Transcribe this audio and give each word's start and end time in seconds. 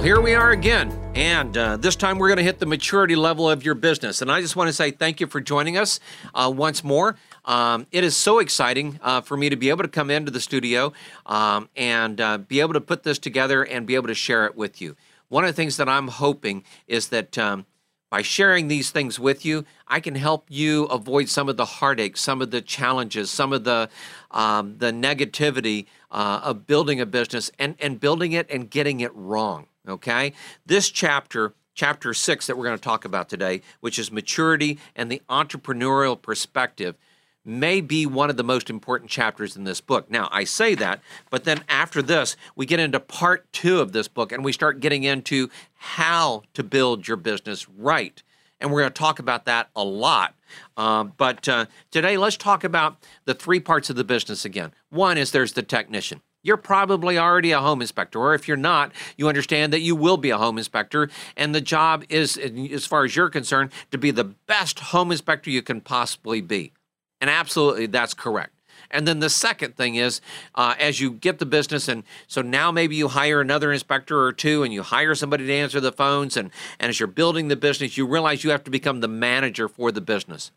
Well, 0.00 0.06
here 0.06 0.20
we 0.22 0.34
are 0.34 0.50
again. 0.52 0.98
And 1.14 1.54
uh, 1.54 1.76
this 1.76 1.94
time 1.94 2.16
we're 2.16 2.28
going 2.28 2.38
to 2.38 2.42
hit 2.42 2.58
the 2.58 2.64
maturity 2.64 3.16
level 3.16 3.50
of 3.50 3.66
your 3.66 3.74
business. 3.74 4.22
And 4.22 4.32
I 4.32 4.40
just 4.40 4.56
want 4.56 4.68
to 4.68 4.72
say 4.72 4.92
thank 4.92 5.20
you 5.20 5.26
for 5.26 5.42
joining 5.42 5.76
us 5.76 6.00
uh, 6.34 6.50
once 6.56 6.82
more. 6.82 7.16
Um, 7.44 7.86
it 7.92 8.02
is 8.02 8.16
so 8.16 8.38
exciting 8.38 8.98
uh, 9.02 9.20
for 9.20 9.36
me 9.36 9.50
to 9.50 9.56
be 9.56 9.68
able 9.68 9.82
to 9.82 9.90
come 9.90 10.08
into 10.08 10.30
the 10.30 10.40
studio 10.40 10.94
um, 11.26 11.68
and 11.76 12.18
uh, 12.18 12.38
be 12.38 12.60
able 12.60 12.72
to 12.72 12.80
put 12.80 13.02
this 13.02 13.18
together 13.18 13.62
and 13.62 13.86
be 13.86 13.94
able 13.94 14.06
to 14.06 14.14
share 14.14 14.46
it 14.46 14.56
with 14.56 14.80
you. 14.80 14.96
One 15.28 15.44
of 15.44 15.48
the 15.48 15.52
things 15.52 15.76
that 15.76 15.86
I'm 15.86 16.08
hoping 16.08 16.64
is 16.86 17.10
that 17.10 17.36
um, 17.36 17.66
by 18.08 18.22
sharing 18.22 18.68
these 18.68 18.90
things 18.90 19.20
with 19.20 19.44
you, 19.44 19.66
I 19.86 20.00
can 20.00 20.14
help 20.14 20.46
you 20.48 20.84
avoid 20.84 21.28
some 21.28 21.46
of 21.50 21.58
the 21.58 21.66
heartache, 21.66 22.16
some 22.16 22.40
of 22.40 22.50
the 22.50 22.62
challenges, 22.62 23.30
some 23.30 23.52
of 23.52 23.64
the 23.64 23.90
um, 24.30 24.78
the 24.78 24.92
negativity 24.92 25.84
uh, 26.10 26.40
of 26.42 26.66
building 26.66 27.02
a 27.02 27.06
business 27.06 27.50
and 27.58 27.76
and 27.78 28.00
building 28.00 28.32
it 28.32 28.50
and 28.50 28.70
getting 28.70 29.00
it 29.00 29.14
wrong. 29.14 29.66
Okay? 29.88 30.32
This 30.66 30.90
chapter, 30.90 31.54
chapter 31.74 32.14
six, 32.14 32.46
that 32.46 32.56
we're 32.56 32.64
going 32.64 32.78
to 32.78 32.82
talk 32.82 33.04
about 33.04 33.28
today, 33.28 33.62
which 33.80 33.98
is 33.98 34.12
maturity 34.12 34.78
and 34.94 35.10
the 35.10 35.22
entrepreneurial 35.28 36.20
perspective, 36.20 36.96
may 37.44 37.80
be 37.80 38.04
one 38.04 38.28
of 38.28 38.36
the 38.36 38.44
most 38.44 38.68
important 38.68 39.10
chapters 39.10 39.56
in 39.56 39.64
this 39.64 39.80
book. 39.80 40.10
Now, 40.10 40.28
I 40.30 40.44
say 40.44 40.74
that, 40.74 41.00
but 41.30 41.44
then 41.44 41.64
after 41.68 42.02
this, 42.02 42.36
we 42.54 42.66
get 42.66 42.80
into 42.80 43.00
part 43.00 43.50
two 43.52 43.80
of 43.80 43.92
this 43.92 44.08
book 44.08 44.30
and 44.30 44.44
we 44.44 44.52
start 44.52 44.80
getting 44.80 45.04
into 45.04 45.48
how 45.74 46.42
to 46.54 46.62
build 46.62 47.08
your 47.08 47.16
business 47.16 47.68
right. 47.68 48.22
And 48.60 48.70
we're 48.70 48.80
going 48.80 48.92
to 48.92 48.98
talk 48.98 49.18
about 49.18 49.46
that 49.46 49.70
a 49.74 49.82
lot. 49.82 50.34
Um, 50.76 51.14
but 51.16 51.48
uh, 51.48 51.66
today, 51.90 52.18
let's 52.18 52.36
talk 52.36 52.62
about 52.62 52.98
the 53.24 53.32
three 53.32 53.60
parts 53.60 53.88
of 53.88 53.96
the 53.96 54.04
business 54.04 54.44
again. 54.44 54.72
One 54.90 55.16
is 55.16 55.30
there's 55.30 55.54
the 55.54 55.62
technician 55.62 56.20
you're 56.42 56.56
probably 56.56 57.18
already 57.18 57.52
a 57.52 57.60
home 57.60 57.80
inspector. 57.80 58.18
Or 58.18 58.34
if 58.34 58.48
you're 58.48 58.56
not, 58.56 58.92
you 59.16 59.28
understand 59.28 59.72
that 59.72 59.80
you 59.80 59.94
will 59.94 60.16
be 60.16 60.30
a 60.30 60.38
home 60.38 60.58
inspector. 60.58 61.10
And 61.36 61.54
the 61.54 61.60
job 61.60 62.04
is, 62.08 62.36
as 62.36 62.86
far 62.86 63.04
as 63.04 63.14
you're 63.14 63.30
concerned, 63.30 63.72
to 63.90 63.98
be 63.98 64.10
the 64.10 64.24
best 64.24 64.80
home 64.80 65.12
inspector 65.12 65.50
you 65.50 65.62
can 65.62 65.80
possibly 65.80 66.40
be. 66.40 66.72
And 67.20 67.28
absolutely, 67.28 67.86
that's 67.86 68.14
correct. 68.14 68.54
And 68.90 69.06
then 69.06 69.20
the 69.20 69.30
second 69.30 69.76
thing 69.76 69.94
is, 69.94 70.20
uh, 70.54 70.74
as 70.78 71.00
you 71.00 71.12
get 71.12 71.38
the 71.38 71.46
business, 71.46 71.86
and 71.86 72.02
so 72.26 72.42
now 72.42 72.72
maybe 72.72 72.96
you 72.96 73.08
hire 73.08 73.40
another 73.40 73.72
inspector 73.72 74.20
or 74.20 74.32
two, 74.32 74.64
and 74.64 74.72
you 74.72 74.82
hire 74.82 75.14
somebody 75.14 75.46
to 75.46 75.52
answer 75.52 75.80
the 75.80 75.92
phones, 75.92 76.36
and, 76.36 76.50
and 76.80 76.90
as 76.90 76.98
you're 76.98 77.06
building 77.06 77.48
the 77.48 77.56
business, 77.56 77.96
you 77.96 78.06
realize 78.06 78.42
you 78.42 78.50
have 78.50 78.64
to 78.64 78.70
become 78.70 79.00
the 79.00 79.08
manager 79.08 79.68
for 79.68 79.92
the 79.92 80.00
business. 80.00 80.50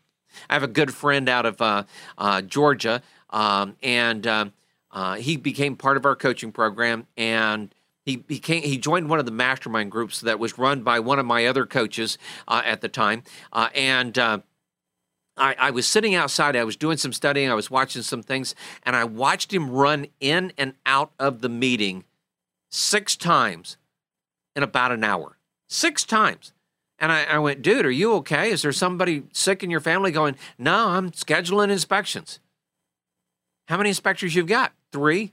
I 0.50 0.54
have 0.54 0.64
a 0.64 0.68
good 0.68 0.92
friend 0.92 1.28
out 1.28 1.46
of 1.46 1.60
uh, 1.60 1.84
uh, 2.18 2.42
Georgia, 2.42 3.02
um, 3.30 3.76
and 3.82 4.26
um, 4.26 4.52
uh, 4.94 5.16
he 5.16 5.36
became 5.36 5.76
part 5.76 5.96
of 5.96 6.06
our 6.06 6.16
coaching 6.16 6.52
program, 6.52 7.06
and 7.16 7.74
he 8.06 8.16
became 8.16 8.62
he 8.62 8.78
joined 8.78 9.10
one 9.10 9.18
of 9.18 9.26
the 9.26 9.32
mastermind 9.32 9.90
groups 9.90 10.20
that 10.20 10.38
was 10.38 10.56
run 10.56 10.82
by 10.82 11.00
one 11.00 11.18
of 11.18 11.26
my 11.26 11.46
other 11.46 11.66
coaches 11.66 12.16
uh, 12.48 12.62
at 12.64 12.80
the 12.80 12.88
time, 12.88 13.22
uh, 13.52 13.68
and. 13.74 14.16
Uh, 14.16 14.38
I, 15.36 15.56
I, 15.58 15.70
was 15.72 15.88
sitting 15.88 16.14
outside. 16.14 16.54
I 16.54 16.62
was 16.62 16.76
doing 16.76 16.96
some 16.96 17.12
studying. 17.12 17.50
I 17.50 17.54
was 17.54 17.68
watching 17.68 18.02
some 18.02 18.22
things, 18.22 18.54
and 18.84 18.94
I 18.94 19.02
watched 19.02 19.52
him 19.52 19.68
run 19.68 20.06
in 20.20 20.52
and 20.56 20.74
out 20.86 21.10
of 21.18 21.40
the 21.40 21.48
meeting 21.48 22.04
six 22.70 23.16
times 23.16 23.76
in 24.54 24.62
about 24.62 24.92
an 24.92 25.02
hour. 25.02 25.36
Six 25.68 26.04
times. 26.04 26.52
And 27.00 27.10
I, 27.10 27.24
I 27.24 27.38
went, 27.38 27.62
dude, 27.62 27.84
are 27.84 27.90
you 27.90 28.14
okay? 28.14 28.50
Is 28.50 28.62
there 28.62 28.70
somebody 28.70 29.24
sick 29.32 29.64
in 29.64 29.70
your 29.70 29.80
family 29.80 30.12
going, 30.12 30.36
no, 30.56 30.90
I'm 30.90 31.10
scheduling 31.10 31.70
inspections? 31.70 32.38
How 33.66 33.76
many 33.76 33.88
inspectors 33.88 34.34
you've 34.34 34.46
got? 34.46 34.72
Three. 34.94 35.32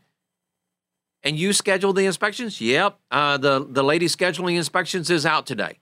And 1.21 1.37
you 1.37 1.53
schedule 1.53 1.93
the 1.93 2.07
inspections? 2.07 2.59
Yep. 2.59 2.97
Uh, 3.11 3.37
the 3.37 3.63
the 3.69 3.83
lady 3.83 4.07
scheduling 4.07 4.57
inspections 4.57 5.11
is 5.11 5.23
out 5.23 5.45
today. 5.45 5.77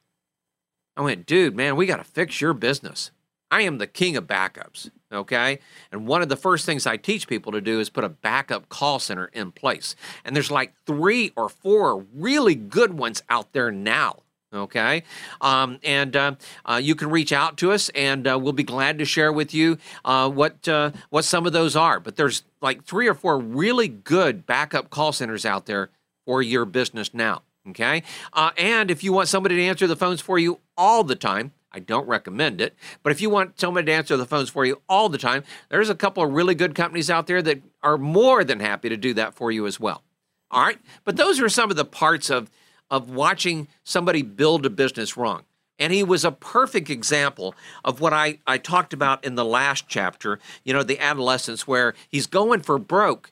I 0.97 1.01
went, 1.01 1.25
dude, 1.25 1.56
man, 1.56 1.78
we 1.78 1.85
got 1.85 1.95
to 1.95 2.03
fix 2.03 2.41
your 2.41 2.53
business. 2.53 3.12
I 3.50 3.62
am 3.62 3.78
the 3.78 3.88
king 3.88 4.17
of 4.17 4.28
backups. 4.28 4.91
Okay. 5.13 5.59
And 5.94 6.07
one 6.07 6.22
of 6.22 6.28
the 6.28 6.35
first 6.35 6.66
things 6.66 6.85
I 6.85 6.97
teach 6.97 7.25
people 7.25 7.53
to 7.53 7.62
do 7.62 7.79
is 7.79 7.90
put 7.90 8.03
a 8.03 8.09
backup 8.09 8.67
call 8.67 9.00
center 9.00 9.28
in 9.28 9.53
place. 9.53 9.96
And 10.25 10.35
there's 10.35 10.51
like 10.51 10.73
three 10.85 11.31
or 11.38 11.47
four 11.47 12.06
really 12.13 12.56
good 12.56 12.97
ones 12.97 13.23
out 13.29 13.53
there 13.53 13.72
now 13.72 14.23
okay? 14.54 15.04
Um, 15.42 15.80
and 15.84 16.16
uh, 16.16 16.36
uh, 16.66 16.80
you 16.82 16.96
can 16.96 17.10
reach 17.10 17.32
out 17.32 17.58
to 17.58 17.72
us 17.72 17.90
and 17.90 18.28
uh, 18.28 18.38
we'll 18.40 18.54
be 18.54 18.64
glad 18.64 19.00
to 19.00 19.06
share 19.06 19.32
with 19.32 19.54
you 19.54 19.78
uh, 20.06 20.30
what 20.30 20.68
uh, 20.68 20.92
what 21.10 21.26
some 21.26 21.46
of 21.46 21.54
those 21.54 21.76
are. 21.76 22.00
But 22.00 22.16
there's 22.16 22.44
like 22.62 22.84
three 22.84 23.08
or 23.08 23.14
four 23.14 23.40
really 23.40 23.88
good 23.88 24.46
backup 24.46 24.90
call 24.90 25.12
centers 25.12 25.46
out 25.46 25.66
there 25.66 25.90
for 26.26 26.42
your 26.42 26.66
business 26.66 27.14
now. 27.14 27.44
Okay? 27.70 28.04
Uh, 28.34 28.52
and 28.58 28.90
if 28.90 29.04
you 29.04 29.14
want 29.14 29.28
somebody 29.28 29.56
to 29.58 29.64
answer 29.64 29.88
the 29.88 29.96
phones 29.96 30.22
for 30.22 30.40
you 30.40 30.59
all 30.78 31.04
the 31.04 31.16
time 31.16 31.52
I 31.72 31.80
don't 31.80 32.08
recommend 32.08 32.62
it, 32.62 32.76
but 33.04 33.12
if 33.12 33.22
you 33.22 33.30
want 33.30 33.59
somebody 33.59 33.86
to 33.88 33.92
answer 33.92 34.18
the 34.18 34.26
phones 34.26 34.50
for 34.50 34.66
you 34.66 34.82
all 34.90 35.09
the 35.09 35.18
time, 35.18 35.44
there's 35.70 35.90
a 35.90 35.96
couple 35.96 36.24
of 36.24 36.32
really 36.32 36.56
good 36.56 36.74
companies 36.74 37.09
out 37.09 37.28
there 37.28 37.42
that 37.44 37.62
are 37.84 37.98
more 37.98 38.44
than 38.44 38.59
happy 38.59 38.90
to 38.90 38.98
do 38.98 39.14
that 39.16 39.36
for 39.36 39.52
you 39.52 39.68
as 39.68 39.80
well. 39.80 40.04
All 40.52 40.64
right, 40.64 40.80
but 41.06 41.16
those 41.16 41.40
are 41.40 41.50
some 41.50 41.70
of 41.70 41.78
the 41.78 41.86
parts 41.86 42.32
of 42.32 42.50
of 42.90 43.10
watching 43.10 43.68
somebody 43.84 44.22
build 44.22 44.66
a 44.66 44.70
business 44.70 45.16
wrong. 45.18 45.44
And 45.78 45.94
he 45.94 46.04
was 46.04 46.26
a 46.26 46.32
perfect 46.32 46.90
example 46.90 47.56
of 47.86 48.02
what 48.02 48.12
I, 48.12 48.40
I 48.46 48.58
talked 48.58 48.92
about 48.92 49.24
in 49.24 49.36
the 49.36 49.46
last 49.46 49.86
chapter, 49.88 50.40
you 50.66 50.74
know, 50.74 50.84
the 50.84 51.00
adolescence, 51.00 51.66
where 51.66 51.94
he's 52.10 52.28
going 52.28 52.62
for 52.62 52.78
broke. 52.78 53.32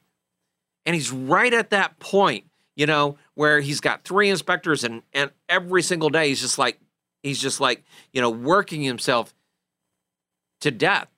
And 0.85 0.95
he's 0.95 1.11
right 1.11 1.53
at 1.53 1.71
that 1.71 1.99
point, 1.99 2.45
you 2.77 2.85
know, 2.85 3.17
where 3.33 3.59
he's 3.59 3.81
got 3.81 4.05
three 4.05 4.29
inspectors 4.29 4.85
and, 4.85 5.01
and 5.11 5.31
every 5.49 5.83
single 5.83 6.09
day 6.09 6.29
he's 6.29 6.39
just 6.39 6.57
like, 6.57 6.79
he's 7.21 7.41
just 7.41 7.59
like, 7.59 7.83
you 8.13 8.21
know, 8.21 8.29
working 8.29 8.81
himself 8.81 9.33
to 10.61 10.71
death, 10.71 11.09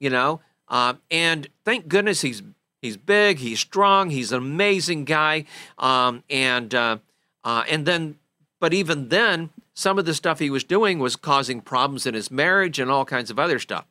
you 0.00 0.08
know. 0.08 0.40
Uh, 0.68 0.94
and 1.10 1.48
thank 1.66 1.88
goodness 1.88 2.22
he's 2.22 2.42
he's 2.80 2.96
big, 2.96 3.38
he's 3.38 3.60
strong, 3.60 4.08
he's 4.08 4.32
an 4.32 4.38
amazing 4.38 5.04
guy. 5.04 5.44
Um, 5.76 6.24
and, 6.30 6.74
uh, 6.74 6.96
uh, 7.44 7.64
and 7.68 7.86
then, 7.86 8.16
but 8.60 8.72
even 8.72 9.08
then, 9.08 9.50
some 9.74 9.98
of 9.98 10.04
the 10.04 10.14
stuff 10.14 10.38
he 10.38 10.50
was 10.50 10.64
doing 10.64 10.98
was 10.98 11.16
causing 11.16 11.60
problems 11.60 12.06
in 12.06 12.14
his 12.14 12.30
marriage 12.30 12.78
and 12.78 12.90
all 12.90 13.04
kinds 13.04 13.30
of 13.30 13.38
other 13.38 13.58
stuff. 13.58 13.86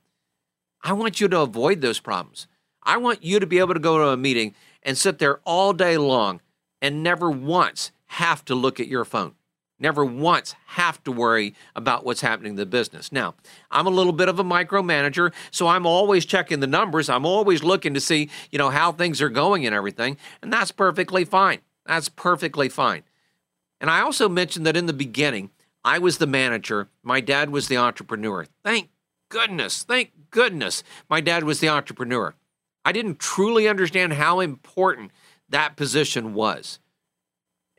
I 0.84 0.94
want 0.94 1.22
you 1.22 1.28
to 1.28 1.42
avoid 1.42 1.82
those 1.82 2.00
problems. 2.00 2.48
I 2.84 2.98
want 2.98 3.24
you 3.24 3.40
to 3.40 3.46
be 3.46 3.60
able 3.60 3.74
to 3.74 3.80
go 3.80 3.98
to 3.98 4.10
a 4.10 4.18
meeting 4.18 4.56
and 4.84 4.98
sit 4.98 5.20
there 5.20 5.40
all 5.46 5.74
day 5.74 5.98
long 5.98 6.42
and 6.82 7.04
never 7.04 7.30
once 7.30 7.92
have 8.08 8.44
to 8.46 8.56
look 8.56 8.80
at 8.80 8.88
your 8.88 9.06
phone. 9.06 9.36
Never 9.80 10.06
once 10.06 10.54
have 10.68 11.04
to 11.06 11.12
worry 11.12 11.56
about 11.76 12.06
what's 12.06 12.22
happening 12.22 12.52
in 12.52 12.56
the 12.56 12.68
business. 12.68 13.12
Now, 13.12 13.34
I'm 13.72 13.88
a 13.88 13.92
little 13.92 14.14
bit 14.14 14.30
of 14.30 14.38
a 14.38 14.44
micromanager, 14.44 15.34
so 15.50 15.68
I'm 15.68 15.88
always 15.88 16.24
checking 16.24 16.60
the 16.60 16.68
numbers. 16.68 17.10
I'm 17.10 17.26
always 17.26 17.64
looking 17.64 17.96
to 17.96 18.00
see, 18.00 18.30
you 18.52 18.60
know, 18.60 18.70
how 18.70 18.92
things 18.92 19.22
are 19.24 19.30
going 19.30 19.66
and 19.66 19.74
everything, 19.74 20.18
and 20.44 20.54
that's 20.54 20.72
perfectly 20.72 21.26
fine. 21.26 21.62
That's 21.88 22.10
perfectly 22.10 22.70
fine. 22.70 23.02
And 23.82 23.90
I 23.90 24.00
also 24.00 24.30
mentioned 24.30 24.66
that 24.66 24.78
in 24.78 24.86
the 24.86 24.94
beginning, 24.94 25.50
I 25.84 25.98
was 26.00 26.20
the 26.20 26.28
manager, 26.28 26.88
my 27.04 27.20
dad 27.20 27.50
was 27.50 27.68
the 27.68 27.78
entrepreneur. 27.78 28.46
Thank 28.64 28.90
goodness, 29.28 29.84
thank 29.84 30.12
goodness 30.30 30.84
my 31.10 31.20
dad 31.20 31.44
was 31.44 31.60
the 31.60 31.70
entrepreneur. 31.70 32.36
I 32.86 32.92
didn't 32.92 33.20
truly 33.20 33.68
understand 33.68 34.14
how 34.14 34.40
important 34.40 35.12
that 35.50 35.76
position 35.76 36.34
was 36.34 36.80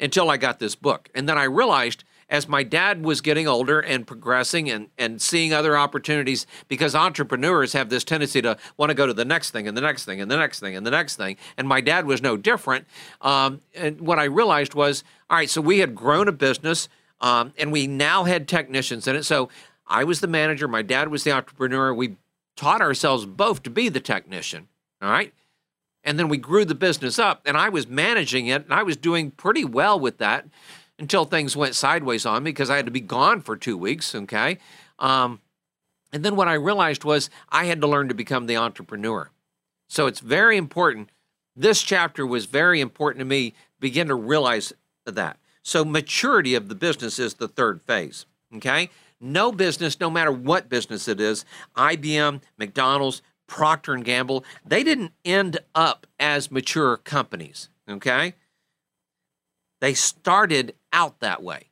until 0.01 0.29
I 0.29 0.37
got 0.37 0.59
this 0.59 0.75
book. 0.75 1.09
And 1.15 1.29
then 1.29 1.39
I 1.39 1.45
realized 1.45 2.05
as 2.33 2.49
my 2.49 2.63
dad 2.63 3.05
was 3.05 3.21
getting 3.21 3.47
older 3.47 3.79
and 3.79 4.07
progressing 4.07 4.71
and, 4.71 4.89
and 4.97 5.21
seeing 5.21 5.53
other 5.53 5.77
opportunities, 5.77 6.47
because 6.67 6.95
entrepreneurs 6.95 7.75
have 7.75 7.91
this 7.91 8.05
tendency 8.05 8.41
to 8.41 8.57
want 8.79 8.89
to 8.89 8.95
go 8.95 9.07
to 9.07 9.13
the 9.13 9.25
next 9.25 9.51
thing 9.51 9.69
and 9.69 9.77
the 9.77 9.83
next 9.83 10.07
thing 10.07 10.19
and 10.19 10.31
the 10.31 10.37
next 10.37 10.59
thing 10.59 10.75
and 10.75 10.87
the 10.87 10.91
next 10.91 11.17
thing. 11.17 11.37
And 11.59 11.69
my 11.69 11.83
dad 11.83 12.07
was 12.07 12.23
no 12.23 12.39
different. 12.39 12.87
Um, 13.21 13.61
and 13.75 14.01
what 14.01 14.19
I 14.19 14.25
realized 14.25 14.73
was, 14.73 15.05
all 15.33 15.39
right, 15.39 15.49
so 15.49 15.63
we 15.63 15.79
had 15.79 15.95
grown 15.95 16.29
a 16.29 16.33
business 16.33 16.91
um, 17.23 17.55
and 17.57 17.73
we 17.73 17.87
now 17.87 18.25
had 18.25 18.47
technicians 18.47 19.09
in 19.09 19.17
it. 19.17 19.23
So 19.23 19.49
I 19.87 20.05
was 20.05 20.21
the 20.21 20.27
manager, 20.27 20.69
my 20.69 20.83
dad 20.83 21.09
was 21.09 21.25
the 21.25 21.33
entrepreneur. 21.33 21.95
We 21.95 22.17
taught 22.55 22.83
ourselves 22.83 23.25
both 23.25 23.63
to 23.63 23.71
be 23.71 23.89
the 23.89 23.99
technician. 23.99 24.69
All 25.01 25.11
right. 25.11 25.33
And 26.05 26.19
then 26.19 26.29
we 26.29 26.37
grew 26.37 26.67
the 26.67 26.75
business 26.75 27.19
up, 27.19 27.41
and 27.47 27.57
I 27.57 27.71
was 27.71 27.89
managing 27.89 28.49
it, 28.49 28.65
and 28.65 28.75
I 28.75 28.83
was 28.83 28.99
doing 28.99 29.31
pretty 29.31 29.65
well 29.65 29.99
with 29.99 30.19
that 30.19 30.47
until 30.99 31.25
things 31.25 31.57
went 31.57 31.77
sideways 31.77 32.27
on 32.27 32.43
me 32.43 32.51
because 32.51 32.69
I 32.69 32.77
had 32.77 32.85
to 32.85 32.93
be 32.93 33.01
gone 33.01 33.41
for 33.41 33.57
two 33.57 33.79
weeks. 33.79 34.15
Okay. 34.15 34.59
Um, 34.99 35.41
and 36.13 36.23
then 36.23 36.37
what 36.37 36.49
I 36.49 36.55
realized 36.55 37.05
was 37.05 37.31
I 37.49 37.65
had 37.65 37.81
to 37.81 37.87
learn 37.87 38.09
to 38.09 38.15
become 38.15 38.47
the 38.47 38.59
entrepreneur. 38.59 39.31
So 39.89 40.07
it's 40.09 40.21
very 40.21 40.59
important. 40.59 41.09
This 41.57 41.81
chapter 41.81 42.27
was 42.27 42.45
very 42.45 42.83
important 42.83 43.21
to 43.21 43.25
me, 43.25 43.55
begin 43.81 44.09
to 44.09 44.15
realize 44.15 44.75
that. 45.11 45.39
So 45.63 45.85
maturity 45.85 46.55
of 46.55 46.69
the 46.69 46.75
business 46.75 47.19
is 47.19 47.35
the 47.35 47.49
third 47.49 47.83
phase. 47.83 48.27
Okay. 48.55 48.91
No 49.21 49.53
business, 49.53 50.01
no 50.01 50.11
matter 50.11 50.33
what 50.33 50.69
business 50.69 51.07
it 51.07 51.21
is, 51.21 51.45
IBM, 51.77 52.41
McDonald's, 52.59 53.23
Procter 53.47 53.93
and 53.93 54.05
Gamble, 54.05 54.45
they 54.65 54.83
didn't 54.83 55.13
end 55.25 55.59
up 55.75 56.07
as 56.19 56.51
mature 56.51 56.97
companies, 56.97 57.69
okay? 57.89 58.35
They 59.81 59.95
started 59.95 60.75
out 60.93 61.21
that 61.21 61.43
way. 61.43 61.69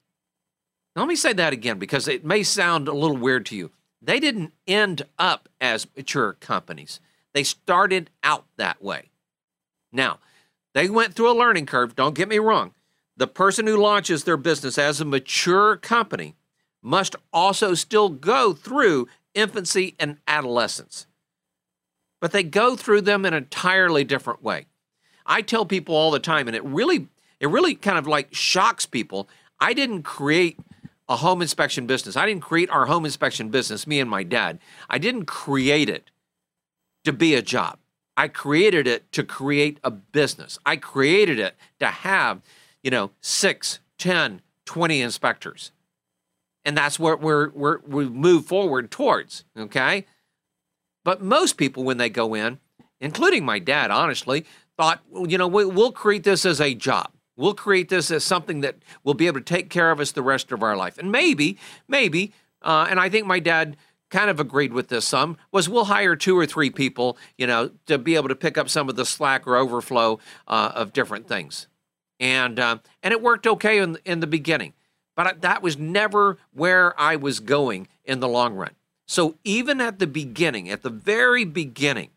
Let 0.95 1.09
me 1.09 1.17
say 1.17 1.33
that 1.33 1.53
again 1.53 1.79
because 1.79 2.07
it 2.07 2.25
may 2.25 2.43
sound 2.43 2.87
a 2.87 2.93
little 2.93 3.17
weird 3.17 3.47
to 3.47 3.57
you. 3.57 3.71
They 4.03 4.21
didn't 4.21 4.53
end 4.67 5.03
up 5.19 5.49
as 5.61 5.87
mature 5.97 6.35
companies. 6.35 7.01
They 7.33 7.45
started 7.45 8.11
out 8.23 8.45
that 8.59 8.83
way. 8.83 9.11
Now, 9.91 10.19
they 10.75 10.89
went 10.89 11.15
through 11.15 11.33
a 11.33 11.39
learning 11.39 11.67
curve, 11.67 11.97
don't 11.97 12.15
get 12.15 12.29
me 12.29 12.39
wrong. 12.39 12.75
The 13.21 13.29
person 13.29 13.67
who 13.67 13.77
launches 13.77 14.25
their 14.25 14.37
business 14.37 14.79
as 14.79 15.01
a 15.01 15.05
mature 15.05 15.77
company 15.77 16.35
must 16.83 17.15
also 17.33 17.75
still 17.75 18.09
go 18.09 18.53
through 18.53 19.07
infancy 19.35 19.95
and 20.01 20.17
adolescence 20.27 21.07
but 22.21 22.33
they 22.33 22.43
go 22.43 22.77
through 22.77 23.01
them 23.01 23.25
in 23.25 23.33
an 23.33 23.43
entirely 23.43 24.05
different 24.05 24.43
way. 24.43 24.67
I 25.27 25.43
tell 25.43 25.65
people 25.65 25.95
all 25.95 26.11
the 26.11 26.21
time, 26.21 26.47
and 26.47 26.57
it 26.57 26.65
really, 26.65 27.09
it 27.41 27.49
really 27.49 27.75
kind 27.75 27.99
of 27.99 28.07
like 28.07 28.35
shocks 28.35 28.87
people. 28.87 29.29
I 29.59 29.73
didn't 29.73 30.03
create 30.03 30.59
a 31.09 31.17
home 31.17 31.43
inspection 31.43 31.87
business. 31.87 32.17
I 32.17 32.27
didn't 32.27 32.43
create 32.43 32.71
our 32.71 32.87
home 32.87 33.05
inspection 33.05 33.49
business, 33.49 33.87
me 33.87 34.01
and 34.01 34.09
my 34.09 34.23
dad. 34.23 34.59
I 34.89 34.99
didn't 34.99 35.25
create 35.25 35.89
it 35.89 36.11
to 37.05 37.13
be 37.13 37.35
a 37.35 37.43
job. 37.43 37.79
I 38.17 38.29
created 38.29 38.87
it 38.87 39.11
to 39.13 39.25
create 39.25 39.81
a 39.83 39.91
business. 39.91 40.59
I 40.67 40.77
created 40.77 41.39
it 41.39 41.57
to 41.79 41.87
have, 41.87 42.43
you 42.83 42.91
know, 42.91 43.11
six, 43.21 43.81
10, 43.99 44.43
20 44.67 45.01
inspectors. 45.01 45.73
And 46.65 46.77
that's 46.77 46.99
what 46.99 47.21
we're, 47.21 47.51
we're, 47.51 47.79
we 47.87 48.09
move 48.09 48.47
forward 48.47 48.91
towards, 48.91 49.45
okay? 49.57 50.07
But 51.05 51.23
most 51.23 51.57
people, 51.57 51.85
when 51.85 51.97
they 51.97 52.11
go 52.11 52.35
in, 52.35 52.59
including 53.01 53.45
my 53.45 53.59
dad, 53.59 53.91
honestly, 53.91 54.45
thought, 54.77 55.01
you 55.27 55.39
know, 55.39 55.49
we'll 55.49 55.93
create 55.93 56.25
this 56.25 56.45
as 56.45 56.61
a 56.61 56.75
job. 56.75 57.11
We'll 57.37 57.55
create 57.55 57.89
this 57.89 58.11
as 58.11 58.25
something 58.25 58.61
that 58.61 58.77
will 59.03 59.15
be 59.15 59.27
able 59.27 59.41
to 59.41 59.45
take 59.45 59.71
care 59.71 59.91
of 59.91 60.01
us 60.01 60.13
the 60.13 60.23
rest 60.23 60.53
of 60.53 60.63
our 60.63 60.77
life. 60.77 60.99
And 60.99 61.11
maybe, 61.11 61.59
maybe, 61.89 62.33
uh, 62.61 62.87
and 62.91 63.01
I 63.01 63.09
think 63.09 63.27
my 63.27 63.41
dad 63.41 63.77
kind 64.11 64.29
of 64.29 64.41
agreed 64.41 64.73
with 64.73 64.89
this 64.89 65.07
some 65.07 65.37
was 65.53 65.69
we'll 65.69 65.85
hire 65.85 66.17
two 66.17 66.37
or 66.37 66.45
three 66.45 66.69
people 66.69 67.17
you 67.39 67.47
know 67.47 67.71
to 67.87 67.97
be 67.97 68.17
able 68.17 68.29
to 68.29 68.35
pick 68.35 68.59
up 68.59 68.69
some 68.69 68.89
of 68.89 68.97
the 68.97 69.07
slack 69.07 69.47
or 69.47 69.57
overflow 69.57 70.19
uh, 70.49 70.73
of 70.75 70.93
different 70.93 71.29
things 71.29 71.69
and 72.21 72.61
uh, 72.61 72.79
and 73.03 73.13
it 73.13 73.21
worked 73.21 73.47
okay 73.47 73.79
in, 73.79 73.99
in 74.05 74.21
the 74.21 74.27
beginning 74.29 74.73
but 75.17 75.41
that 75.41 75.63
was 75.63 75.77
never 75.77 76.39
where 76.53 76.99
i 77.01 77.17
was 77.17 77.41
going 77.41 77.89
in 78.05 78.21
the 78.21 78.29
long 78.29 78.55
run 78.55 78.71
so 79.11 79.35
even 79.43 79.81
at 79.81 79.99
the 79.99 80.07
beginning, 80.07 80.71
at 80.71 80.83
the 80.85 80.89
very 80.89 81.45
beginning, 81.45 82.11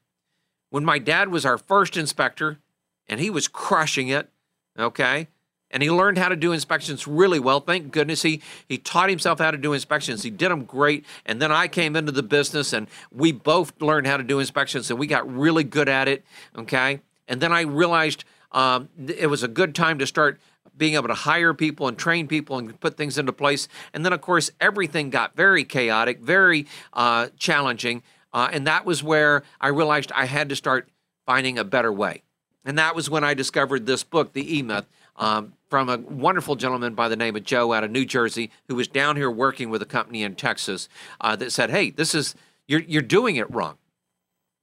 when 0.70 0.86
my 0.86 1.00
dad 1.00 1.30
was 1.30 1.44
our 1.44 1.58
first 1.58 1.98
inspector 1.98 2.60
and 3.08 3.20
he 3.20 3.32
was 3.32 3.48
crushing 3.48 4.10
it, 4.10 4.30
okay, 4.78 5.28
and 5.72 5.82
he 5.82 5.90
learned 5.90 6.20
how 6.20 6.30
to 6.30 6.36
do 6.36 6.52
inspections 6.52 7.08
really 7.08 7.40
well. 7.40 7.62
Thank 7.62 7.92
goodness 7.92 8.22
he 8.22 8.44
he 8.70 8.78
taught 8.78 9.10
himself 9.10 9.40
how 9.40 9.50
to 9.50 9.58
do 9.58 9.74
inspections. 9.74 10.22
He 10.22 10.30
did 10.30 10.52
them 10.52 10.66
great. 10.66 11.04
And 11.26 11.42
then 11.42 11.52
I 11.52 11.68
came 11.68 11.96
into 11.96 12.12
the 12.12 12.22
business 12.22 12.74
and 12.74 12.86
we 13.12 13.32
both 13.32 13.82
learned 13.82 14.06
how 14.06 14.18
to 14.18 14.24
do 14.24 14.38
inspections 14.38 14.92
and 14.92 15.00
we 15.00 15.08
got 15.08 15.28
really 15.36 15.64
good 15.64 15.90
at 15.90 16.08
it. 16.08 16.24
Okay. 16.56 17.02
And 17.28 17.42
then 17.42 17.52
I 17.52 17.62
realized 17.62 18.24
um, 18.54 18.90
it 19.08 19.28
was 19.28 19.44
a 19.44 19.48
good 19.48 19.76
time 19.76 20.00
to 20.00 20.08
start 20.08 20.40
being 20.78 20.96
able 20.96 21.08
to 21.08 21.14
hire 21.14 21.54
people 21.54 21.88
and 21.88 21.98
train 21.98 22.28
people 22.28 22.58
and 22.58 22.80
put 22.80 22.98
things 22.98 23.18
into 23.18 23.34
place. 23.34 23.68
And 23.94 24.06
then, 24.06 24.14
of 24.14 24.22
course, 24.22 24.52
everything 24.60 25.10
got 25.10 25.36
very 25.36 25.64
chaotic, 25.64 26.20
very 26.20 26.66
uh, 26.94 27.30
challenging. 27.38 28.02
Uh, 28.34 28.50
and 28.52 28.66
that 28.66 28.86
was 28.86 29.04
where 29.04 29.44
I 29.62 29.68
realized 29.68 30.12
I 30.14 30.26
had 30.26 30.50
to 30.50 30.56
start 30.56 30.90
finding 31.26 31.58
a 31.58 31.64
better 31.64 31.92
way. 31.92 32.24
And 32.66 32.78
that 32.78 32.96
was 32.96 33.10
when 33.10 33.24
I 33.24 33.34
discovered 33.34 33.86
this 33.86 34.04
book, 34.04 34.34
The 34.34 34.58
E 34.58 34.62
Myth, 34.62 34.88
um, 35.16 35.54
from 35.70 35.90
a 35.90 35.98
wonderful 35.98 36.56
gentleman 36.56 36.96
by 36.96 37.08
the 37.08 37.16
name 37.16 37.36
of 37.36 37.44
Joe 37.44 37.74
out 37.74 37.84
of 37.84 37.92
New 37.92 38.06
Jersey, 38.06 38.52
who 38.68 38.76
was 38.76 38.88
down 38.88 39.16
here 39.16 39.30
working 39.30 39.70
with 39.70 39.82
a 39.82 39.86
company 39.86 40.24
in 40.24 40.36
Texas 40.36 40.88
uh, 41.22 41.36
that 41.36 41.52
said, 41.52 41.70
"Hey, 41.70 41.92
this 41.92 42.16
is 42.16 42.36
you're 42.68 42.82
you're 42.82 43.02
doing 43.02 43.36
it 43.36 43.52
wrong." 43.52 43.78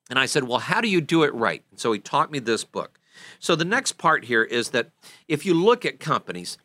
And 0.08 0.18
I 0.18 0.26
said, 0.26 0.44
"Well, 0.44 0.58
how 0.58 0.80
do 0.80 0.88
you 0.88 1.00
do 1.00 1.22
it 1.22 1.34
right?" 1.34 1.62
And 1.70 1.78
so 1.78 1.92
he 1.92 1.98
taught 1.98 2.32
me 2.32 2.38
this 2.38 2.64
book. 2.64 2.99
So 3.38 3.54
the 3.56 3.64
next 3.64 3.92
part 3.92 4.24
here 4.24 4.42
is 4.42 4.70
that 4.70 4.90
if 5.28 5.44
you 5.44 5.54
look 5.54 5.84
at 5.84 6.00
companies, 6.00 6.58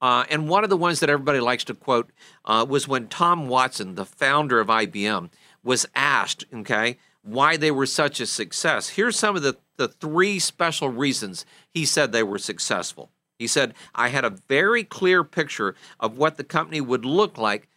uh, 0.00 0.24
and 0.28 0.48
one 0.48 0.64
of 0.64 0.70
the 0.70 0.76
ones 0.76 1.00
that 1.00 1.10
everybody 1.10 1.38
likes 1.38 1.64
to 1.64 1.74
quote 1.74 2.10
uh, 2.44 2.66
was 2.68 2.88
when 2.88 3.06
Tom 3.06 3.48
Watson, 3.48 3.94
the 3.94 4.04
founder 4.04 4.58
of 4.58 4.66
IBM, 4.66 5.30
was 5.62 5.86
asked, 5.94 6.44
okay, 6.52 6.96
why 7.22 7.56
they 7.56 7.70
were 7.70 7.86
such 7.86 8.20
a 8.20 8.26
success. 8.26 8.90
Here's 8.90 9.16
some 9.16 9.36
of 9.36 9.42
the, 9.42 9.56
the 9.76 9.88
three 9.88 10.38
special 10.38 10.88
reasons 10.88 11.46
he 11.70 11.84
said 11.84 12.10
they 12.10 12.24
were 12.24 12.38
successful. 12.38 13.10
He 13.38 13.46
said, 13.46 13.74
I 13.94 14.08
had 14.08 14.24
a 14.24 14.38
very 14.48 14.84
clear 14.84 15.24
picture 15.24 15.74
of 16.00 16.18
what 16.18 16.36
the 16.36 16.44
company 16.44 16.80
would 16.80 17.04
look 17.04 17.38
like 17.38 17.68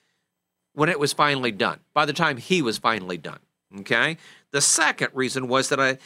when 0.74 0.90
it 0.90 1.00
was 1.00 1.14
finally 1.14 1.52
done, 1.52 1.80
by 1.94 2.06
the 2.06 2.14
time 2.14 2.38
he 2.38 2.62
was 2.62 2.78
finally 2.78 3.18
done. 3.18 3.40
Okay. 3.80 4.18
The 4.52 4.62
second 4.62 5.10
reason 5.14 5.48
was 5.48 5.70
that 5.70 5.80
I, 5.80 5.98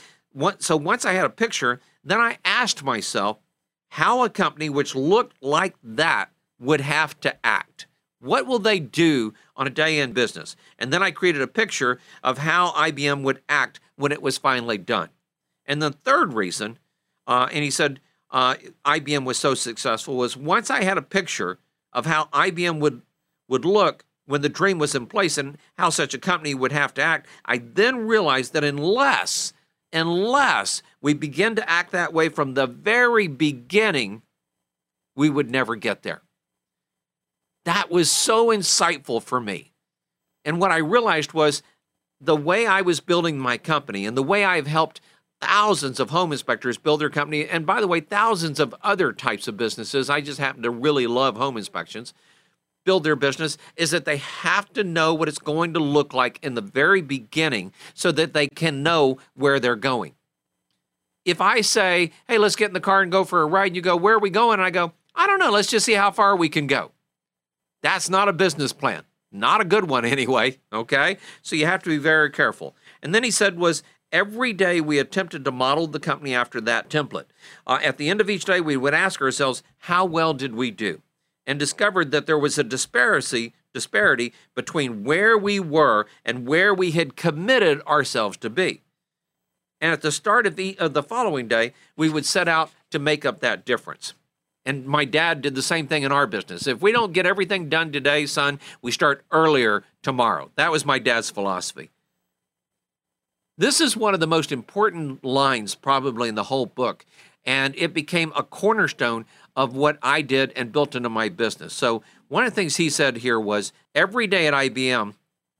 so 0.59 0.77
once 0.77 1.05
I 1.05 1.13
had 1.13 1.25
a 1.25 1.29
picture, 1.29 1.79
then 2.03 2.19
I 2.19 2.37
asked 2.45 2.83
myself 2.83 3.39
how 3.89 4.23
a 4.23 4.29
company 4.29 4.69
which 4.69 4.95
looked 4.95 5.41
like 5.41 5.75
that 5.83 6.31
would 6.59 6.81
have 6.81 7.19
to 7.21 7.35
act. 7.45 7.87
What 8.19 8.45
will 8.45 8.59
they 8.59 8.79
do 8.79 9.33
on 9.55 9.65
a 9.65 9.71
day 9.71 9.99
in 9.99 10.11
business? 10.11 10.55
And 10.77 10.91
then 10.91 11.01
I 11.01 11.11
created 11.11 11.41
a 11.41 11.47
picture 11.47 11.99
of 12.23 12.39
how 12.39 12.71
IBM 12.71 13.23
would 13.23 13.41
act 13.47 13.79
when 13.95 14.11
it 14.11 14.21
was 14.21 14.37
finally 14.37 14.77
done. 14.77 15.09
And 15.65 15.81
the 15.81 15.91
third 15.91 16.33
reason, 16.33 16.79
uh, 17.27 17.47
and 17.51 17.63
he 17.63 17.71
said 17.71 17.99
uh, 18.31 18.55
IBM 18.85 19.23
was 19.23 19.37
so 19.37 19.53
successful, 19.53 20.17
was 20.17 20.35
once 20.35 20.69
I 20.69 20.83
had 20.83 20.97
a 20.97 21.01
picture 21.01 21.59
of 21.93 22.05
how 22.05 22.25
IBM 22.25 22.79
would, 22.79 23.01
would 23.47 23.65
look 23.65 24.03
when 24.25 24.41
the 24.41 24.49
dream 24.49 24.77
was 24.77 24.93
in 24.93 25.07
place 25.07 25.37
and 25.37 25.57
how 25.77 25.89
such 25.89 26.13
a 26.13 26.19
company 26.19 26.53
would 26.53 26.71
have 26.71 26.93
to 26.93 27.01
act, 27.01 27.27
I 27.45 27.57
then 27.57 28.05
realized 28.05 28.53
that 28.53 28.63
unless 28.63 29.53
unless 29.93 30.81
we 31.01 31.13
begin 31.13 31.55
to 31.55 31.69
act 31.69 31.91
that 31.91 32.13
way 32.13 32.29
from 32.29 32.53
the 32.53 32.67
very 32.67 33.27
beginning, 33.27 34.21
we 35.15 35.29
would 35.29 35.49
never 35.49 35.75
get 35.75 36.03
there. 36.03 36.21
That 37.65 37.91
was 37.91 38.09
so 38.09 38.47
insightful 38.47 39.21
for 39.21 39.39
me. 39.39 39.71
And 40.45 40.59
what 40.59 40.71
I 40.71 40.77
realized 40.77 41.33
was 41.33 41.61
the 42.21 42.35
way 42.35 42.65
I 42.65 42.81
was 42.81 42.99
building 42.99 43.37
my 43.37 43.57
company 43.57 44.05
and 44.05 44.17
the 44.17 44.23
way 44.23 44.43
I've 44.43 44.67
helped 44.67 45.01
thousands 45.41 45.99
of 45.99 46.09
home 46.09 46.31
inspectors 46.31 46.77
build 46.77 47.01
their 47.01 47.09
company, 47.09 47.47
and 47.47 47.65
by 47.65 47.79
the 47.79 47.87
way, 47.87 48.01
thousands 48.01 48.59
of 48.59 48.75
other 48.81 49.13
types 49.13 49.47
of 49.47 49.55
businesses. 49.55 50.09
I 50.09 50.21
just 50.21 50.39
happen 50.39 50.63
to 50.63 50.69
really 50.69 51.07
love 51.07 51.37
home 51.37 51.57
inspections 51.57 52.13
build 52.89 53.03
their 53.03 53.15
business 53.15 53.55
is 53.75 53.91
that 53.91 54.05
they 54.05 54.17
have 54.17 54.73
to 54.73 54.83
know 54.83 55.13
what 55.13 55.27
it's 55.27 55.37
going 55.37 55.75
to 55.75 55.79
look 55.79 56.11
like 56.11 56.39
in 56.41 56.55
the 56.55 56.61
very 56.61 57.03
beginning 57.03 57.71
so 57.93 58.11
that 58.11 58.33
they 58.33 58.47
can 58.47 58.81
know 58.81 59.19
where 59.35 59.59
they're 59.59 59.75
going. 59.75 60.15
If 61.23 61.39
I 61.39 61.61
say, 61.61 62.09
hey, 62.27 62.39
let's 62.39 62.55
get 62.55 62.69
in 62.69 62.73
the 62.73 62.79
car 62.79 63.03
and 63.03 63.11
go 63.11 63.23
for 63.23 63.43
a 63.43 63.45
ride, 63.45 63.67
and 63.67 63.75
you 63.75 63.83
go, 63.83 63.95
where 63.95 64.15
are 64.15 64.19
we 64.19 64.31
going? 64.31 64.55
And 64.55 64.63
I 64.63 64.71
go, 64.71 64.93
I 65.13 65.27
don't 65.27 65.37
know, 65.37 65.51
let's 65.51 65.69
just 65.69 65.85
see 65.85 65.93
how 65.93 66.09
far 66.09 66.35
we 66.35 66.49
can 66.49 66.65
go. 66.65 66.91
That's 67.83 68.09
not 68.09 68.27
a 68.27 68.33
business 68.33 68.73
plan. 68.73 69.03
Not 69.31 69.61
a 69.61 69.65
good 69.65 69.87
one, 69.87 70.03
anyway. 70.17 70.57
Okay. 70.73 71.17
So 71.43 71.55
you 71.55 71.67
have 71.67 71.83
to 71.83 71.91
be 71.91 71.99
very 71.99 72.31
careful. 72.31 72.75
And 73.03 73.13
then 73.13 73.23
he 73.23 73.29
said, 73.29 73.59
was 73.59 73.83
every 74.11 74.51
day 74.51 74.81
we 74.81 74.97
attempted 74.97 75.45
to 75.45 75.51
model 75.51 75.85
the 75.85 75.99
company 75.99 76.33
after 76.33 76.59
that 76.61 76.89
template. 76.89 77.25
Uh, 77.67 77.77
at 77.83 77.97
the 77.97 78.09
end 78.09 78.19
of 78.19 78.31
each 78.31 78.45
day, 78.45 78.59
we 78.59 78.77
would 78.77 78.95
ask 78.95 79.21
ourselves, 79.21 79.61
how 79.77 80.05
well 80.05 80.33
did 80.33 80.55
we 80.55 80.71
do? 80.71 81.03
And 81.49 81.57
discovered 81.57 82.11
that 82.11 82.27
there 82.27 82.37
was 82.37 82.59
a 82.59 82.63
disparity 82.63 83.53
disparity 83.73 84.33
between 84.55 85.03
where 85.03 85.35
we 85.35 85.59
were 85.59 86.05
and 86.23 86.47
where 86.47 86.73
we 86.73 86.91
had 86.91 87.15
committed 87.15 87.81
ourselves 87.87 88.37
to 88.37 88.49
be. 88.49 88.81
And 89.81 89.91
at 89.91 90.01
the 90.01 90.11
start 90.11 90.45
of 90.45 90.55
the 90.55 90.77
of 90.77 90.93
the 90.93 91.01
following 91.01 91.47
day, 91.47 91.73
we 91.97 92.07
would 92.07 92.25
set 92.25 92.47
out 92.47 92.69
to 92.91 92.99
make 92.99 93.25
up 93.25 93.39
that 93.39 93.65
difference. 93.65 94.13
And 94.63 94.85
my 94.85 95.05
dad 95.05 95.41
did 95.41 95.55
the 95.55 95.63
same 95.63 95.87
thing 95.87 96.03
in 96.03 96.11
our 96.11 96.27
business. 96.27 96.67
If 96.67 96.81
we 96.81 96.91
don't 96.91 97.13
get 97.13 97.25
everything 97.25 97.67
done 97.67 97.91
today, 97.91 98.27
son, 98.27 98.59
we 98.83 98.91
start 98.91 99.25
earlier 99.31 99.83
tomorrow. 100.03 100.51
That 100.55 100.71
was 100.71 100.85
my 100.85 100.99
dad's 100.99 101.31
philosophy. 101.31 101.89
This 103.57 103.81
is 103.81 103.97
one 103.97 104.13
of 104.13 104.19
the 104.19 104.27
most 104.27 104.51
important 104.51 105.23
lines, 105.23 105.73
probably, 105.73 106.29
in 106.29 106.35
the 106.35 106.43
whole 106.43 106.67
book. 106.67 107.05
And 107.49 107.73
it 107.77 107.95
became 107.95 108.31
a 108.35 108.43
cornerstone 108.43 109.25
of 109.55 109.75
what 109.75 109.97
I 110.03 110.21
did 110.21 110.53
and 110.55 110.71
built 110.71 110.93
into 110.93 111.09
my 111.09 111.29
business. 111.29 111.73
So, 111.73 112.03
one 112.27 112.45
of 112.45 112.51
the 112.51 112.55
things 112.55 112.75
he 112.75 112.91
said 112.91 113.17
here 113.17 113.39
was 113.39 113.73
every 113.95 114.27
day 114.27 114.45
at 114.45 114.53
IBM 114.53 115.15